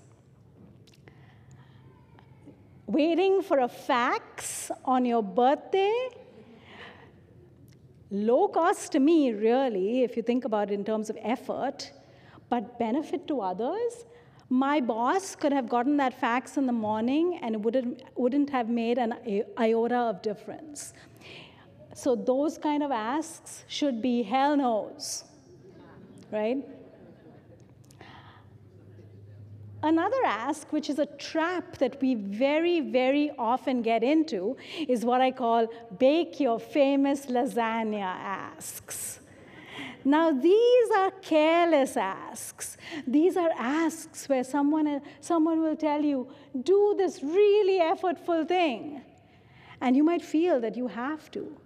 waiting 2.94 3.42
for 3.42 3.60
a 3.60 3.68
fax 3.68 4.70
on 4.86 5.04
your 5.04 5.24
birthday. 5.24 6.08
Low 8.12 8.48
cost 8.48 8.92
to 8.92 9.00
me, 9.00 9.32
really, 9.32 10.04
if 10.04 10.16
you 10.16 10.22
think 10.22 10.46
about 10.46 10.70
it 10.70 10.76
in 10.76 10.86
terms 10.86 11.10
of 11.10 11.18
effort, 11.22 11.92
but 12.50 12.78
benefit 12.78 13.28
to 13.28 13.42
others. 13.42 14.06
My 14.50 14.80
boss 14.80 15.36
could 15.36 15.52
have 15.52 15.68
gotten 15.68 15.98
that 15.98 16.14
fax 16.20 16.58
in 16.58 16.68
the 16.68 16.78
morning 16.88 17.40
and 17.42 17.56
it 17.56 17.62
wouldn't, 17.62 18.04
wouldn't 18.16 18.52
have 18.52 18.70
made 18.70 19.00
an 19.00 19.16
iota 19.58 19.96
of 19.96 20.22
difference. 20.22 20.94
So, 21.96 22.16
those 22.16 22.58
kind 22.60 22.84
of 22.84 22.92
asks 22.92 23.64
should 23.68 24.02
be 24.02 24.22
hell 24.24 24.56
no's, 24.58 25.24
right? 26.32 26.64
Another 29.84 30.24
ask, 30.26 30.72
which 30.72 30.90
is 30.90 30.98
a 30.98 31.06
trap 31.06 31.78
that 31.80 32.02
we 32.02 32.16
very, 32.16 32.80
very 32.80 33.32
often 33.38 33.82
get 33.82 34.02
into, 34.02 34.56
is 34.88 35.04
what 35.04 35.20
I 35.20 35.30
call 35.32 35.68
bake 36.00 36.40
your 36.40 36.58
famous 36.58 37.26
lasagna 37.26 38.02
asks. 38.02 39.20
Now, 40.06 40.32
these 40.32 40.92
are 40.98 41.12
careless 41.12 41.98
asks. 41.98 42.78
These 43.06 43.36
are 43.36 43.52
asks 43.58 44.30
where 44.30 44.46
someone, 44.46 44.88
uh, 44.88 45.00
someone 45.20 45.62
will 45.62 45.76
tell 45.76 46.02
you, 46.02 46.28
do 46.62 46.96
this 46.98 47.22
really 47.22 47.80
effortful 47.80 48.48
thing. 48.48 49.02
And 49.82 49.98
you 49.98 50.04
might 50.04 50.22
feel 50.22 50.62
that 50.62 50.78
you 50.78 50.88
have 50.88 51.30
to. 51.32 51.58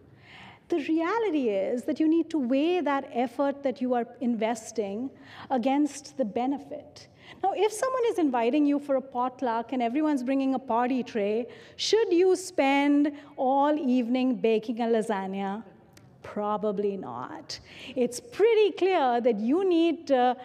The 0.70 0.78
reality 0.78 1.50
is 1.50 1.84
that 1.84 2.00
you 2.00 2.08
need 2.08 2.32
to 2.32 2.40
weigh 2.40 2.82
that 2.82 3.10
effort 3.14 3.62
that 3.62 3.80
you 3.80 3.94
are 3.94 4.08
investing 4.22 5.12
against 5.52 6.18
the 6.18 6.26
benefit. 6.26 7.08
Now, 7.44 7.54
if 7.56 7.72
someone 7.72 8.04
is 8.08 8.18
inviting 8.18 8.66
you 8.66 8.80
for 8.80 8.96
a 8.96 9.02
potluck 9.02 9.74
and 9.74 9.82
everyone's 9.82 10.24
bringing 10.24 10.56
a 10.56 10.60
party 10.60 11.04
tray, 11.04 11.48
should 11.76 12.12
you 12.12 12.36
spend 12.36 13.12
all 13.36 13.78
evening 13.78 14.36
baking 14.36 14.82
a 14.82 14.86
lasagna? 14.86 15.64
Probably 16.24 16.98
not. 16.98 17.60
It's 17.96 18.20
pretty 18.20 18.72
clear 18.72 19.22
that 19.22 19.40
you 19.40 19.68
need 19.68 20.08
to 20.08 20.36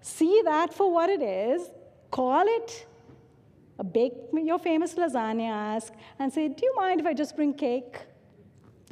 see 0.00 0.42
that 0.44 0.72
for 0.72 0.92
what 0.92 1.08
it 1.08 1.22
is, 1.22 1.70
call 2.10 2.44
it 2.46 2.86
a 3.78 3.84
bake 3.84 4.12
your 4.32 4.58
famous 4.58 4.94
lasagna 4.94 5.48
ask, 5.50 5.92
and 6.18 6.32
say, 6.32 6.48
Do 6.48 6.64
you 6.64 6.74
mind 6.76 7.00
if 7.00 7.06
I 7.06 7.14
just 7.14 7.34
bring 7.34 7.54
cake? 7.54 7.98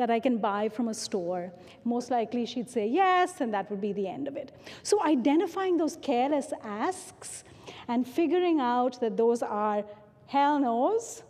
That 0.02 0.11
I 0.11 0.18
can 0.18 0.38
buy 0.38 0.68
from 0.68 0.88
a 0.88 0.94
store? 0.94 1.52
Most 1.85 2.11
likely 2.11 2.44
she'd 2.44 2.68
say 2.68 2.88
yes, 2.88 3.40
and 3.40 3.54
that 3.54 3.71
would 3.71 3.80
be 3.80 3.92
the 3.92 4.09
end 4.09 4.26
of 4.26 4.37
it. 4.37 4.50
So 4.82 5.00
identifying 5.04 5.76
those 5.76 5.97
careless 6.02 6.52
asks 6.64 7.44
and 7.87 8.04
figuring 8.04 8.59
out 8.59 9.00
that 9.00 9.16
those 9.16 9.44
are 9.44 9.85
hell 10.26 10.59
no's 10.59 11.23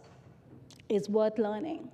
is 0.89 1.11
worth 1.11 1.39
learning. 1.39 1.91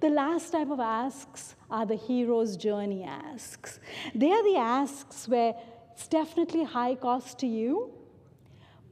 The 0.00 0.08
last 0.08 0.50
type 0.50 0.70
of 0.70 0.80
asks 0.80 1.54
are 1.70 1.86
the 1.86 1.94
hero's 1.94 2.56
journey 2.56 3.04
asks. 3.04 3.78
They 4.12 4.32
are 4.32 4.42
the 4.42 4.58
asks 4.58 5.28
where 5.28 5.54
it's 5.92 6.08
definitely 6.08 6.64
high 6.64 6.96
cost 6.96 7.38
to 7.40 7.46
you, 7.46 7.92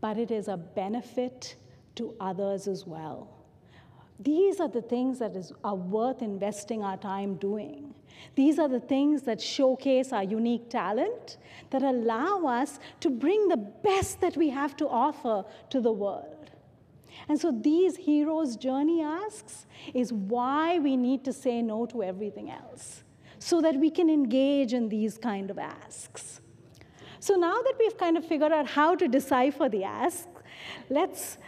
but 0.01 0.17
it 0.17 0.31
is 0.31 0.47
a 0.47 0.57
benefit 0.57 1.57
to 1.97 2.15
others 2.21 2.69
as 2.69 2.87
well. 2.87 3.38
These 4.21 4.61
are 4.61 4.69
the 4.69 4.83
things 4.83 5.19
that 5.21 5.37
is, 5.37 5.53
are 5.63 5.75
worth 5.75 6.23
investing 6.23 6.83
our 6.83 6.97
time 6.97 7.37
doing. 7.37 7.95
These 8.35 8.59
are 8.59 8.69
the 8.69 8.81
things 8.81 9.23
that 9.23 9.41
showcase 9.41 10.13
our 10.13 10.25
unique 10.25 10.69
talent, 10.71 11.39
that 11.71 11.83
allow 11.83 12.47
us 12.47 12.81
to 13.01 13.11
bring 13.11 13.49
the 13.49 13.57
best 13.57 14.21
that 14.21 14.37
we 14.37 14.51
have 14.51 14.77
to 14.79 14.89
offer 14.89 15.45
to 15.71 15.81
the 15.81 15.93
world. 15.93 16.51
And 17.29 17.41
so 17.41 17.53
these 17.53 17.97
heroes' 17.97 18.57
journey 18.57 19.03
asks 19.03 19.67
is 19.95 20.13
why 20.13 20.79
we 20.79 20.97
need 20.97 21.25
to 21.25 21.33
say 21.33 21.63
no 21.63 21.87
to 21.87 22.03
everything 22.03 22.51
else, 22.51 23.05
so 23.39 23.61
that 23.61 23.77
we 23.77 23.91
can 23.91 24.11
engage 24.11 24.73
in 24.73 24.89
these 24.89 25.17
kind 25.17 25.51
of 25.51 25.59
asks. 25.59 26.41
So 27.21 27.35
now 27.35 27.61
that 27.63 27.75
we've 27.79 27.97
kind 27.97 28.17
of 28.17 28.25
figured 28.25 28.53
out 28.53 28.69
how 28.69 28.95
to 28.95 29.09
decipher 29.09 29.69
the 29.69 29.85
ask, 29.85 30.29
let's, 30.91 31.39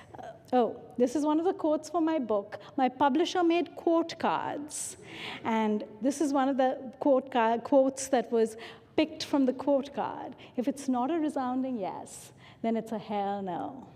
oh, 0.53 0.77
this 0.99 1.17
is 1.17 1.25
one 1.25 1.39
of 1.39 1.45
the 1.45 1.53
quotes 1.53 1.89
from 1.89 2.05
my 2.05 2.19
book. 2.19 2.59
My 2.77 2.89
publisher 2.89 3.43
made 3.43 3.75
quote 3.77 4.19
cards. 4.19 4.97
And 5.45 5.85
this 6.03 6.21
is 6.21 6.33
one 6.33 6.49
of 6.49 6.57
the 6.57 6.93
quote 7.01 7.31
card, 7.31 7.65
quotes 7.65 8.09
that 8.09 8.31
was 8.33 8.57
picked 8.97 9.25
from 9.25 9.47
the 9.47 9.53
quote 9.53 9.95
card. 9.95 10.35
If 10.57 10.69
it's 10.69 10.89
not 10.89 11.11
a 11.11 11.19
resounding 11.19 11.79
yes, 11.79 12.33
then 12.63 12.77
it's 12.77 12.93
a 12.93 12.99
hell 12.99 13.43
no. 13.43 13.87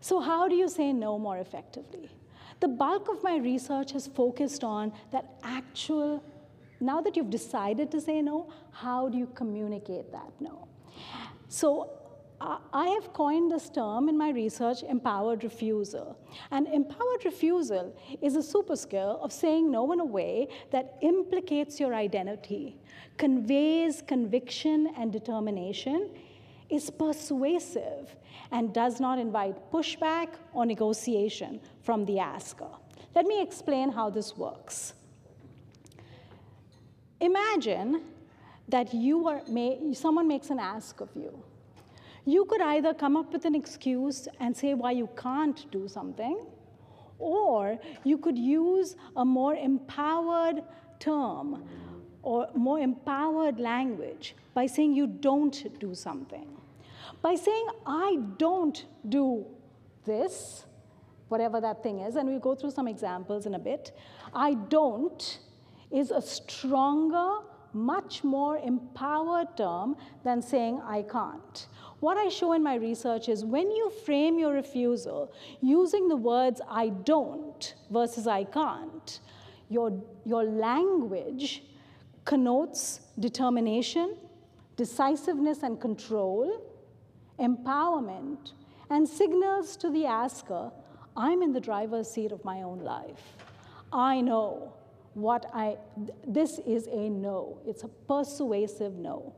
So, 0.00 0.20
how 0.20 0.48
do 0.48 0.54
you 0.54 0.68
say 0.68 0.92
no 0.92 1.18
more 1.18 1.38
effectively? 1.38 2.10
The 2.60 2.68
bulk 2.68 3.08
of 3.08 3.22
my 3.22 3.36
research 3.36 3.92
has 3.92 4.06
focused 4.06 4.62
on 4.62 4.92
that 5.12 5.38
actual, 5.42 6.22
now 6.80 7.00
that 7.00 7.16
you've 7.16 7.30
decided 7.30 7.90
to 7.92 8.00
say 8.00 8.20
no, 8.20 8.52
how 8.70 9.08
do 9.08 9.16
you 9.16 9.26
communicate 9.34 10.12
that 10.12 10.30
no? 10.40 10.68
So, 11.48 11.90
I 12.72 12.88
have 12.88 13.12
coined 13.14 13.50
this 13.50 13.70
term 13.70 14.08
in 14.08 14.18
my 14.18 14.28
research 14.30 14.82
empowered 14.82 15.44
refusal. 15.44 16.18
And 16.50 16.66
empowered 16.66 17.24
refusal 17.24 17.96
is 18.20 18.36
a 18.36 18.42
super 18.42 18.76
skill 18.76 19.18
of 19.22 19.32
saying 19.32 19.70
no 19.70 19.92
in 19.92 20.00
a 20.00 20.04
way 20.04 20.48
that 20.70 20.98
implicates 21.00 21.80
your 21.80 21.94
identity, 21.94 22.76
conveys 23.16 24.02
conviction 24.02 24.92
and 24.98 25.10
determination, 25.10 26.10
is 26.68 26.90
persuasive, 26.90 28.14
and 28.50 28.74
does 28.74 29.00
not 29.00 29.18
invite 29.18 29.70
pushback 29.72 30.34
or 30.52 30.66
negotiation 30.66 31.60
from 31.82 32.04
the 32.04 32.18
asker. 32.18 32.68
Let 33.14 33.24
me 33.26 33.40
explain 33.40 33.90
how 33.90 34.10
this 34.10 34.36
works. 34.36 34.94
Imagine 37.20 38.02
that 38.68 38.92
you 38.92 39.28
are, 39.28 39.42
someone 39.94 40.28
makes 40.28 40.50
an 40.50 40.58
ask 40.58 41.00
of 41.00 41.08
you. 41.14 41.42
You 42.24 42.44
could 42.46 42.60
either 42.60 42.94
come 42.94 43.16
up 43.16 43.32
with 43.32 43.44
an 43.44 43.54
excuse 43.54 44.28
and 44.40 44.56
say 44.56 44.74
why 44.74 44.92
you 44.92 45.08
can't 45.16 45.70
do 45.70 45.88
something, 45.88 46.46
or 47.18 47.78
you 48.02 48.18
could 48.18 48.38
use 48.38 48.96
a 49.16 49.24
more 49.24 49.54
empowered 49.54 50.62
term 50.98 51.64
or 52.22 52.48
more 52.54 52.80
empowered 52.80 53.60
language 53.60 54.34
by 54.54 54.66
saying 54.66 54.94
you 54.94 55.06
don't 55.06 55.78
do 55.78 55.94
something. 55.94 56.48
By 57.20 57.34
saying, 57.34 57.66
I 57.86 58.18
don't 58.38 58.86
do 59.08 59.46
this, 60.04 60.64
whatever 61.28 61.60
that 61.60 61.82
thing 61.82 62.00
is, 62.00 62.16
and 62.16 62.28
we'll 62.28 62.38
go 62.38 62.54
through 62.54 62.70
some 62.70 62.88
examples 62.88 63.46
in 63.46 63.54
a 63.54 63.58
bit, 63.58 63.92
I 64.34 64.54
don't 64.54 65.40
is 65.90 66.10
a 66.10 66.20
stronger, 66.20 67.38
much 67.72 68.24
more 68.24 68.58
empowered 68.58 69.56
term 69.56 69.96
than 70.24 70.42
saying 70.42 70.80
I 70.84 71.02
can't. 71.02 71.66
What 72.00 72.16
I 72.16 72.28
show 72.28 72.52
in 72.52 72.62
my 72.62 72.74
research 72.74 73.28
is 73.28 73.44
when 73.44 73.70
you 73.70 73.90
frame 74.04 74.38
your 74.38 74.52
refusal 74.52 75.32
using 75.60 76.08
the 76.08 76.16
words 76.16 76.60
I 76.68 76.88
don't 76.88 77.74
versus 77.90 78.26
I 78.26 78.44
can't, 78.44 79.20
your, 79.68 80.02
your 80.24 80.44
language 80.44 81.62
connotes 82.24 83.00
determination, 83.18 84.16
decisiveness, 84.76 85.62
and 85.62 85.80
control, 85.80 86.62
empowerment, 87.38 88.52
and 88.90 89.08
signals 89.08 89.76
to 89.76 89.90
the 89.90 90.06
asker 90.06 90.70
I'm 91.16 91.42
in 91.42 91.52
the 91.52 91.60
driver's 91.60 92.10
seat 92.10 92.32
of 92.32 92.44
my 92.44 92.62
own 92.62 92.80
life. 92.80 93.36
I 93.92 94.20
know 94.20 94.72
what 95.14 95.46
I, 95.54 95.76
this 96.26 96.58
is 96.66 96.88
a 96.88 97.08
no. 97.08 97.60
It's 97.64 97.84
a 97.84 97.88
persuasive 97.88 98.94
no. 98.94 99.32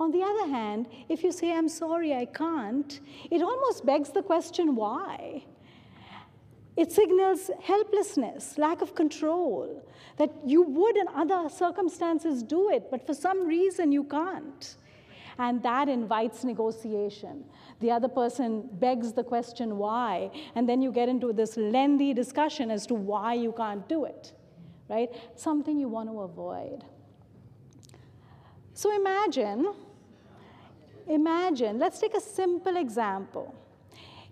On 0.00 0.10
the 0.10 0.22
other 0.22 0.48
hand, 0.48 0.86
if 1.08 1.22
you 1.22 1.32
say, 1.32 1.52
I'm 1.52 1.68
sorry, 1.68 2.14
I 2.14 2.24
can't, 2.24 3.00
it 3.30 3.42
almost 3.42 3.86
begs 3.86 4.10
the 4.10 4.22
question 4.22 4.74
why? 4.74 5.44
It 6.76 6.90
signals 6.90 7.50
helplessness, 7.62 8.56
lack 8.56 8.80
of 8.80 8.94
control, 8.94 9.86
that 10.16 10.30
you 10.46 10.62
would 10.62 10.96
in 10.96 11.06
other 11.08 11.48
circumstances 11.48 12.42
do 12.42 12.70
it, 12.70 12.90
but 12.90 13.06
for 13.06 13.14
some 13.14 13.46
reason 13.46 13.92
you 13.92 14.04
can't. 14.04 14.76
And 15.38 15.62
that 15.62 15.88
invites 15.88 16.44
negotiation. 16.44 17.44
The 17.80 17.90
other 17.90 18.08
person 18.08 18.68
begs 18.72 19.12
the 19.12 19.24
question 19.24 19.76
why, 19.76 20.30
and 20.54 20.68
then 20.68 20.80
you 20.80 20.92
get 20.92 21.08
into 21.08 21.32
this 21.32 21.56
lengthy 21.56 22.14
discussion 22.14 22.70
as 22.70 22.86
to 22.86 22.94
why 22.94 23.34
you 23.34 23.52
can't 23.52 23.86
do 23.88 24.04
it, 24.04 24.32
right? 24.88 25.10
Something 25.36 25.78
you 25.78 25.88
want 25.88 26.08
to 26.10 26.20
avoid. 26.20 26.84
So 28.74 28.94
imagine, 28.94 29.74
imagine, 31.06 31.78
let's 31.78 31.98
take 31.98 32.14
a 32.14 32.20
simple 32.20 32.76
example. 32.76 33.54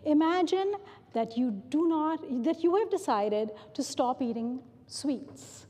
Imagine 0.04 0.74
that 1.12 1.36
you 1.36 1.50
do 1.68 1.86
not, 1.86 2.20
that 2.44 2.62
you 2.64 2.76
have 2.76 2.90
decided 2.90 3.50
to 3.74 3.82
stop 3.82 4.22
eating 4.22 4.60
sweets. 4.86 5.66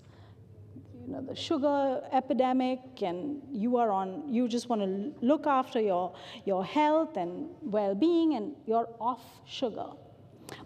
You 1.05 1.15
know, 1.15 1.23
the 1.23 1.35
sugar 1.35 2.03
epidemic, 2.13 2.81
and 3.03 3.43
you 3.51 3.77
are 3.77 3.91
on, 3.91 4.33
you 4.33 4.47
just 4.47 4.69
want 4.69 4.83
to 4.83 5.27
look 5.27 5.47
after 5.47 5.81
your, 5.81 6.15
your 6.45 6.65
health 6.65 7.17
and 7.17 7.49
well 7.63 7.95
being, 7.95 8.35
and 8.35 8.53
you're 8.67 8.89
off 9.01 9.23
sugar. 9.47 9.87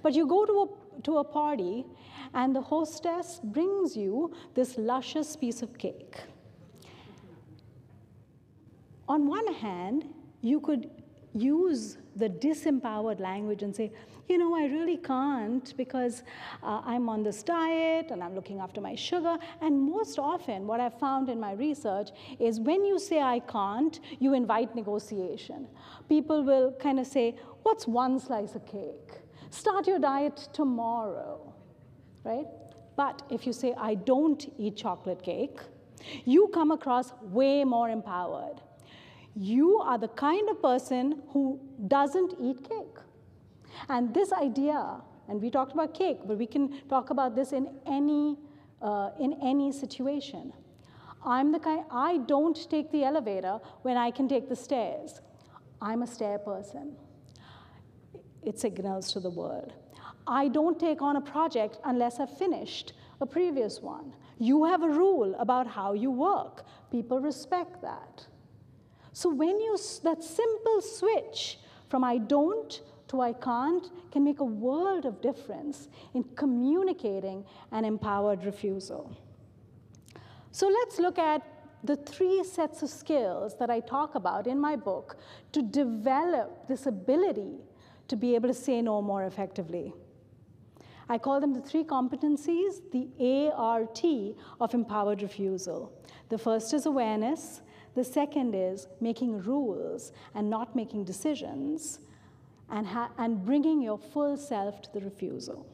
But 0.02 0.12
you 0.14 0.26
go 0.26 0.44
to 0.44 0.52
a, 0.52 1.02
to 1.02 1.18
a 1.18 1.24
party, 1.24 1.86
and 2.34 2.54
the 2.54 2.60
hostess 2.60 3.40
brings 3.42 3.96
you 3.96 4.34
this 4.54 4.76
luscious 4.76 5.36
piece 5.36 5.62
of 5.62 5.78
cake. 5.78 6.20
On 9.08 9.26
one 9.26 9.52
hand, 9.54 10.06
you 10.40 10.60
could 10.60 10.90
use 11.34 11.98
the 12.16 12.28
disempowered 12.28 13.20
language 13.20 13.62
and 13.62 13.74
say, 13.74 13.92
you 14.28 14.38
know, 14.38 14.54
I 14.54 14.66
really 14.66 14.96
can't 14.96 15.76
because 15.76 16.22
uh, 16.62 16.80
I'm 16.84 17.08
on 17.08 17.22
this 17.22 17.42
diet 17.42 18.10
and 18.10 18.22
I'm 18.22 18.34
looking 18.34 18.60
after 18.60 18.80
my 18.80 18.94
sugar. 18.94 19.36
And 19.60 19.82
most 19.82 20.18
often, 20.18 20.66
what 20.66 20.80
I've 20.80 20.98
found 20.98 21.28
in 21.28 21.38
my 21.38 21.52
research 21.52 22.10
is 22.38 22.60
when 22.60 22.84
you 22.84 22.98
say 22.98 23.20
I 23.20 23.40
can't, 23.40 24.00
you 24.20 24.32
invite 24.32 24.74
negotiation. 24.74 25.66
People 26.08 26.42
will 26.42 26.72
kind 26.72 26.98
of 26.98 27.06
say, 27.06 27.36
What's 27.64 27.86
one 27.86 28.18
slice 28.18 28.54
of 28.54 28.66
cake? 28.66 29.20
Start 29.50 29.86
your 29.86 29.98
diet 29.98 30.48
tomorrow, 30.52 31.52
right? 32.24 32.46
But 32.96 33.22
if 33.30 33.46
you 33.46 33.52
say, 33.52 33.74
I 33.76 33.94
don't 33.94 34.52
eat 34.58 34.76
chocolate 34.76 35.22
cake, 35.22 35.60
you 36.24 36.48
come 36.52 36.70
across 36.70 37.12
way 37.22 37.64
more 37.64 37.88
empowered. 37.88 38.60
You 39.36 39.78
are 39.80 39.98
the 39.98 40.08
kind 40.08 40.48
of 40.48 40.62
person 40.62 41.22
who 41.30 41.60
doesn't 41.88 42.34
eat 42.40 42.68
cake. 42.68 42.98
And 43.88 44.14
this 44.14 44.32
idea, 44.32 45.00
and 45.28 45.42
we 45.42 45.50
talked 45.50 45.72
about 45.72 45.94
cake, 45.94 46.18
but 46.24 46.38
we 46.38 46.46
can 46.46 46.80
talk 46.88 47.10
about 47.10 47.34
this 47.34 47.52
in 47.52 47.68
any, 47.86 48.36
uh, 48.80 49.10
in 49.18 49.34
any 49.42 49.72
situation. 49.72 50.52
I'm 51.24 51.50
the 51.50 51.58
kind, 51.58 51.84
I 51.90 52.18
don't 52.18 52.70
take 52.70 52.92
the 52.92 53.02
elevator 53.02 53.58
when 53.82 53.96
I 53.96 54.10
can 54.10 54.28
take 54.28 54.48
the 54.48 54.56
stairs. 54.56 55.20
I'm 55.80 56.02
a 56.02 56.06
stair 56.06 56.38
person. 56.38 56.96
It 58.42 58.60
signals 58.60 59.12
to 59.14 59.20
the 59.20 59.30
world. 59.30 59.72
I 60.26 60.48
don't 60.48 60.78
take 60.78 61.02
on 61.02 61.16
a 61.16 61.20
project 61.20 61.78
unless 61.84 62.20
I've 62.20 62.36
finished 62.38 62.92
a 63.20 63.26
previous 63.26 63.80
one. 63.80 64.14
You 64.38 64.64
have 64.64 64.82
a 64.82 64.88
rule 64.88 65.34
about 65.38 65.66
how 65.66 65.92
you 65.92 66.10
work. 66.10 66.64
People 66.90 67.20
respect 67.20 67.82
that. 67.82 68.26
So 69.14 69.30
when 69.30 69.60
you, 69.60 69.78
that 70.02 70.22
simple 70.22 70.82
switch 70.82 71.58
from 71.88 72.02
I 72.02 72.18
don't 72.18 72.82
to 73.08 73.20
I 73.20 73.32
can't 73.32 73.88
can 74.10 74.24
make 74.24 74.40
a 74.40 74.44
world 74.44 75.06
of 75.06 75.20
difference 75.20 75.88
in 76.14 76.24
communicating 76.34 77.44
an 77.70 77.84
empowered 77.84 78.44
refusal. 78.44 79.16
So 80.50 80.66
let's 80.66 80.98
look 80.98 81.18
at 81.18 81.42
the 81.84 81.94
three 81.94 82.42
sets 82.42 82.82
of 82.82 82.90
skills 82.90 83.56
that 83.58 83.70
I 83.70 83.78
talk 83.78 84.16
about 84.16 84.48
in 84.48 84.58
my 84.58 84.74
book 84.74 85.16
to 85.52 85.62
develop 85.62 86.66
this 86.66 86.86
ability 86.86 87.58
to 88.08 88.16
be 88.16 88.34
able 88.34 88.48
to 88.48 88.54
say 88.54 88.82
no 88.82 89.00
more 89.00 89.24
effectively. 89.24 89.94
I 91.08 91.18
call 91.18 91.40
them 91.40 91.52
the 91.54 91.60
three 91.60 91.84
competencies, 91.84 92.80
the 92.90 93.52
ART 93.54 94.02
of 94.60 94.74
empowered 94.74 95.22
refusal. 95.22 95.92
The 96.30 96.38
first 96.38 96.74
is 96.74 96.86
awareness, 96.86 97.60
the 97.94 98.04
second 98.04 98.54
is 98.54 98.86
making 99.00 99.42
rules 99.42 100.12
and 100.34 100.50
not 100.50 100.74
making 100.74 101.04
decisions, 101.04 102.00
and, 102.70 102.86
and 103.18 103.44
bringing 103.44 103.80
your 103.80 103.98
full 103.98 104.36
self 104.36 104.82
to 104.82 104.92
the 104.92 105.00
refusal. 105.00 105.66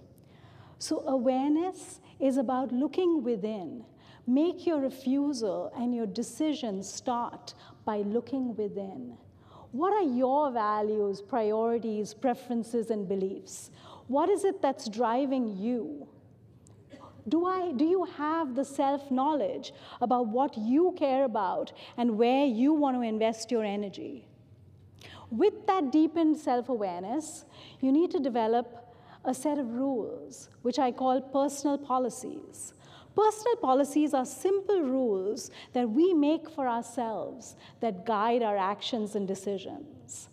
So, 0.78 1.02
awareness 1.06 2.00
is 2.18 2.36
about 2.36 2.72
looking 2.72 3.22
within. 3.22 3.84
Make 4.26 4.66
your 4.66 4.80
refusal 4.80 5.72
and 5.76 5.94
your 5.94 6.06
decision 6.06 6.82
start 6.82 7.54
by 7.84 7.98
looking 7.98 8.54
within. 8.56 9.16
What 9.72 9.92
are 9.92 10.02
your 10.02 10.50
values, 10.50 11.22
priorities, 11.22 12.12
preferences, 12.12 12.90
and 12.90 13.08
beliefs? 13.08 13.70
What 14.08 14.28
is 14.28 14.44
it 14.44 14.60
that's 14.60 14.88
driving 14.88 15.56
you? 15.56 16.08
Do, 17.28 17.46
I, 17.46 17.72
do 17.72 17.84
you 17.84 18.04
have 18.04 18.54
the 18.54 18.64
self 18.64 19.10
knowledge 19.10 19.72
about 20.00 20.26
what 20.28 20.56
you 20.56 20.94
care 20.98 21.24
about 21.24 21.72
and 21.96 22.18
where 22.18 22.46
you 22.46 22.72
want 22.72 22.96
to 22.96 23.02
invest 23.02 23.50
your 23.50 23.64
energy? 23.64 24.26
With 25.30 25.66
that 25.66 25.92
deepened 25.92 26.36
self 26.38 26.68
awareness, 26.68 27.44
you 27.80 27.92
need 27.92 28.10
to 28.12 28.18
develop 28.18 28.94
a 29.24 29.34
set 29.34 29.58
of 29.58 29.74
rules, 29.74 30.48
which 30.62 30.78
I 30.78 30.90
call 30.92 31.20
personal 31.20 31.78
policies. 31.78 32.72
Personal 33.14 33.56
policies 33.56 34.14
are 34.14 34.24
simple 34.24 34.80
rules 34.80 35.50
that 35.72 35.88
we 35.88 36.14
make 36.14 36.48
for 36.48 36.68
ourselves 36.68 37.56
that 37.80 38.06
guide 38.06 38.42
our 38.42 38.56
actions 38.56 39.14
and 39.14 39.26
decisions. 39.26 40.28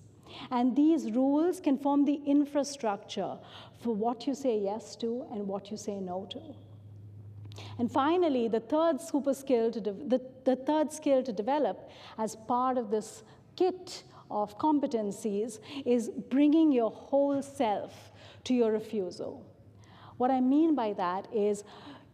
And 0.52 0.76
these 0.76 1.12
rules 1.12 1.60
can 1.60 1.78
form 1.78 2.06
the 2.06 2.22
infrastructure 2.26 3.38
for 3.82 3.94
what 3.96 4.28
you 4.28 4.36
say 4.36 4.60
yes 4.60 4.96
to 4.98 5.26
and 5.32 5.48
what 5.48 5.72
you 5.72 5.78
say 5.78 6.00
no 6.00 6.28
to. 6.32 6.42
And 7.80 7.92
finally, 7.92 8.48
the 8.48 8.60
third 8.60 9.02
super 9.02 9.34
skill 9.34 9.72
to 9.72 9.80
the, 9.80 10.22
the 10.46 10.56
third 10.56 10.92
skill 10.92 11.24
to 11.24 11.32
develop 11.32 11.90
as 12.18 12.36
part 12.36 12.78
of 12.78 12.90
this 12.90 13.24
kit 13.56 14.04
of 14.32 14.58
competencies 14.58 15.60
is 15.86 16.10
bringing 16.30 16.72
your 16.72 16.92
whole 16.92 17.42
self 17.42 18.12
to 18.46 18.54
your 18.54 18.72
refusal. 18.72 19.46
What 20.18 20.32
I 20.32 20.42
mean 20.42 20.74
by 20.76 20.94
that 20.94 21.28
is 21.34 21.64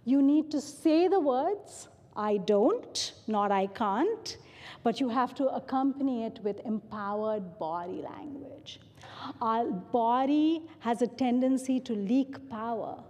you 0.03 0.21
need 0.21 0.51
to 0.51 0.59
say 0.59 1.07
the 1.07 1.19
words, 1.19 1.87
I 2.15 2.37
don't, 2.37 3.13
not 3.27 3.51
I 3.51 3.67
can't, 3.67 4.37
but 4.83 4.99
you 4.99 5.09
have 5.09 5.33
to 5.35 5.47
accompany 5.47 6.25
it 6.25 6.39
with 6.43 6.59
empowered 6.65 7.57
body 7.57 8.01
language. 8.01 8.81
Our 9.41 9.71
body 9.71 10.63
has 10.79 11.01
a 11.01 11.07
tendency 11.07 11.79
to 11.81 11.93
leak 11.93 12.49
power. 12.49 13.01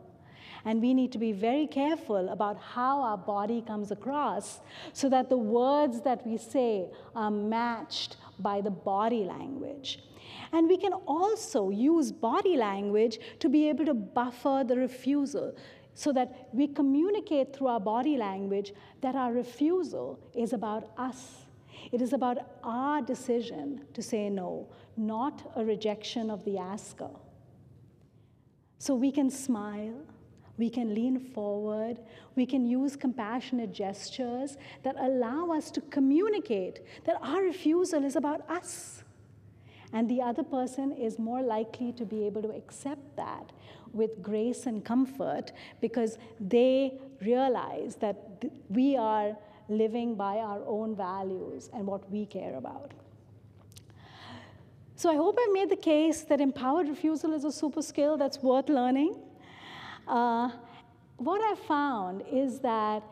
And 0.66 0.82
we 0.82 0.94
need 0.94 1.12
to 1.12 1.18
be 1.18 1.32
very 1.34 1.68
careful 1.68 2.30
about 2.30 2.58
how 2.58 3.02
our 3.02 3.18
body 3.18 3.62
comes 3.62 3.92
across 3.92 4.62
so 4.94 5.10
that 5.10 5.30
the 5.30 5.38
words 5.38 6.02
that 6.02 6.26
we 6.26 6.38
say 6.38 6.90
are 7.16 7.32
matched 7.32 8.18
by 8.40 8.62
the 8.62 8.72
body 8.72 9.24
language. 9.24 10.00
And 10.52 10.68
we 10.68 10.78
can 10.78 10.94
also 10.94 11.70
use 11.70 12.12
body 12.12 12.56
language 12.56 13.20
to 13.40 13.50
be 13.50 13.68
able 13.70 13.86
to 13.86 13.94
buffer 13.94 14.64
the 14.66 14.78
refusal 14.78 15.56
so 15.96 16.14
that 16.14 16.50
we 16.54 16.68
communicate 16.68 17.56
through 17.56 17.68
our 17.68 17.80
body 17.80 18.18
language 18.18 18.74
that 19.02 19.16
our 19.16 19.34
refusal 19.34 20.20
is 20.34 20.54
about 20.54 20.92
us 20.98 21.44
it 21.92 22.02
is 22.02 22.14
about 22.14 22.38
our 22.64 23.02
decision 23.02 23.86
to 23.94 24.02
say 24.02 24.30
no, 24.30 24.68
not 24.96 25.52
a 25.56 25.66
rejection 25.66 26.30
of 26.30 26.44
the 26.46 26.58
asker. 26.58 27.10
So 28.78 28.96
we 28.96 29.12
can 29.12 29.30
smile, 29.30 30.02
we 30.58 30.70
can 30.70 30.94
lean 30.94 31.20
forward, 31.20 32.00
we 32.36 32.46
can 32.46 32.66
use 32.66 32.96
compassionate 32.96 33.74
gestures 33.74 34.58
that 34.84 34.96
allow 35.00 35.52
us 35.52 35.72
to 35.72 35.82
communicate 35.82 36.82
that 37.06 37.18
our 37.22 37.42
refusal 37.42 38.04
is 38.04 38.16
about 38.16 38.48
us. 38.50 39.04
And 39.92 40.10
the 40.10 40.22
other 40.22 40.44
person 40.44 40.92
is 40.92 41.20
more 41.20 41.42
likely 41.42 41.92
to 41.94 42.06
be 42.06 42.26
able 42.26 42.42
to 42.42 42.50
accept 42.50 43.16
that 43.16 43.52
with 43.94 44.22
grace 44.24 44.66
and 44.66 44.84
comfort 44.84 45.52
because 45.82 46.18
they 46.40 46.94
realize 47.22 47.96
that 47.98 48.44
we 48.70 48.98
are 48.98 49.38
living 49.70 50.16
by 50.16 50.38
our 50.38 50.62
own 50.66 50.96
values 50.96 51.70
and 51.74 51.86
what 51.86 52.10
we 52.12 52.26
care 52.26 52.56
about. 52.56 52.92
So 54.96 55.10
I 55.10 55.16
hope 55.16 55.36
I 55.40 55.50
made 55.54 55.70
the 55.70 55.76
case 55.76 56.22
that 56.22 56.42
empowered 56.42 56.88
refusal 56.88 57.34
is 57.34 57.44
a 57.44 57.52
super 57.52 57.82
skill 57.82 58.18
that's 58.18 58.42
worth 58.42 58.70
learning. 58.70 59.16
Uh, 60.08 60.50
what 61.18 61.42
I 61.42 61.56
found 61.56 62.24
is 62.32 62.60
that 62.60 63.04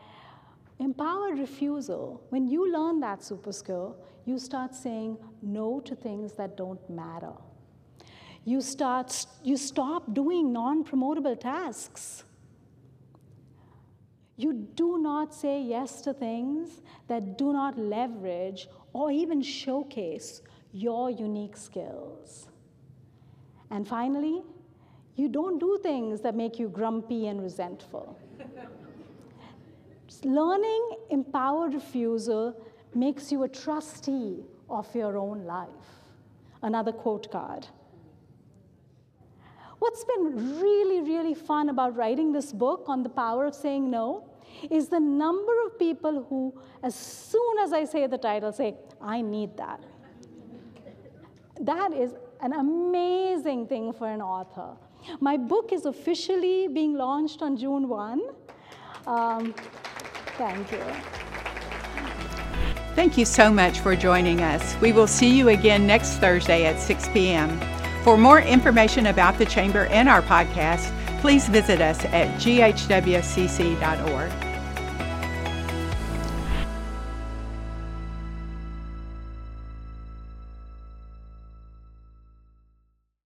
empowered 0.78 1.38
refusal, 1.38 2.22
when 2.30 2.48
you 2.48 2.72
learn 2.72 3.00
that 3.00 3.22
super 3.22 3.52
skill, 3.52 3.96
you 4.24 4.38
start 4.38 4.74
saying 4.74 5.18
no 5.40 5.80
to 5.80 5.94
things 5.94 6.32
that 6.34 6.56
don't 6.56 6.88
matter. 6.90 7.32
You, 8.44 8.60
start, 8.60 9.26
you 9.42 9.56
stop 9.56 10.12
doing 10.12 10.52
non 10.52 10.84
promotable 10.84 11.38
tasks. 11.38 12.24
You 14.36 14.52
do 14.52 14.98
not 14.98 15.34
say 15.34 15.62
yes 15.62 16.00
to 16.02 16.12
things 16.12 16.82
that 17.06 17.38
do 17.38 17.52
not 17.52 17.78
leverage 17.78 18.66
or 18.92 19.10
even 19.10 19.42
showcase 19.42 20.42
your 20.72 21.10
unique 21.10 21.56
skills. 21.56 22.48
And 23.70 23.86
finally, 23.86 24.42
you 25.16 25.28
don't 25.28 25.58
do 25.58 25.78
things 25.82 26.20
that 26.22 26.34
make 26.34 26.58
you 26.58 26.68
grumpy 26.68 27.26
and 27.26 27.42
resentful. 27.42 28.18
Learning 30.24 30.96
empowered 31.10 31.74
refusal 31.74 32.54
makes 32.94 33.32
you 33.32 33.42
a 33.42 33.48
trustee 33.48 34.44
of 34.68 34.94
your 34.94 35.16
own 35.16 35.44
life. 35.44 35.68
Another 36.62 36.92
quote 36.92 37.30
card. 37.30 37.66
What's 39.78 40.04
been 40.04 40.60
really, 40.60 41.00
really 41.00 41.34
fun 41.34 41.68
about 41.68 41.96
writing 41.96 42.32
this 42.32 42.52
book 42.52 42.84
on 42.86 43.02
the 43.02 43.08
power 43.08 43.46
of 43.46 43.54
saying 43.54 43.90
no 43.90 44.28
is 44.70 44.88
the 44.88 45.00
number 45.00 45.52
of 45.66 45.76
people 45.78 46.24
who, 46.28 46.54
as 46.82 46.94
soon 46.94 47.58
as 47.58 47.72
I 47.72 47.84
say 47.84 48.06
the 48.06 48.18
title, 48.18 48.52
say, 48.52 48.76
I 49.00 49.22
need 49.22 49.56
that. 49.56 49.80
that 51.60 51.92
is 51.92 52.14
an 52.40 52.52
amazing 52.52 53.66
thing 53.66 53.92
for 53.92 54.08
an 54.08 54.22
author. 54.22 54.76
My 55.20 55.36
book 55.36 55.72
is 55.72 55.86
officially 55.86 56.68
being 56.68 56.94
launched 56.94 57.42
on 57.42 57.56
June 57.56 57.88
1. 57.88 58.20
Um, 59.06 59.54
thank 60.38 60.72
you. 60.72 60.82
Thank 62.94 63.16
you 63.16 63.24
so 63.24 63.50
much 63.50 63.80
for 63.80 63.96
joining 63.96 64.42
us. 64.42 64.76
We 64.80 64.92
will 64.92 65.06
see 65.06 65.36
you 65.36 65.48
again 65.48 65.86
next 65.86 66.18
Thursday 66.18 66.66
at 66.66 66.78
6 66.78 67.08
p.m. 67.08 67.58
For 68.02 68.18
more 68.18 68.40
information 68.40 69.06
about 69.06 69.38
the 69.38 69.46
Chamber 69.46 69.86
and 69.86 70.08
our 70.08 70.22
podcast, 70.22 70.92
please 71.20 71.48
visit 71.48 71.80
us 71.80 72.04
at 72.06 72.28
ghwcc.org. 72.40 74.51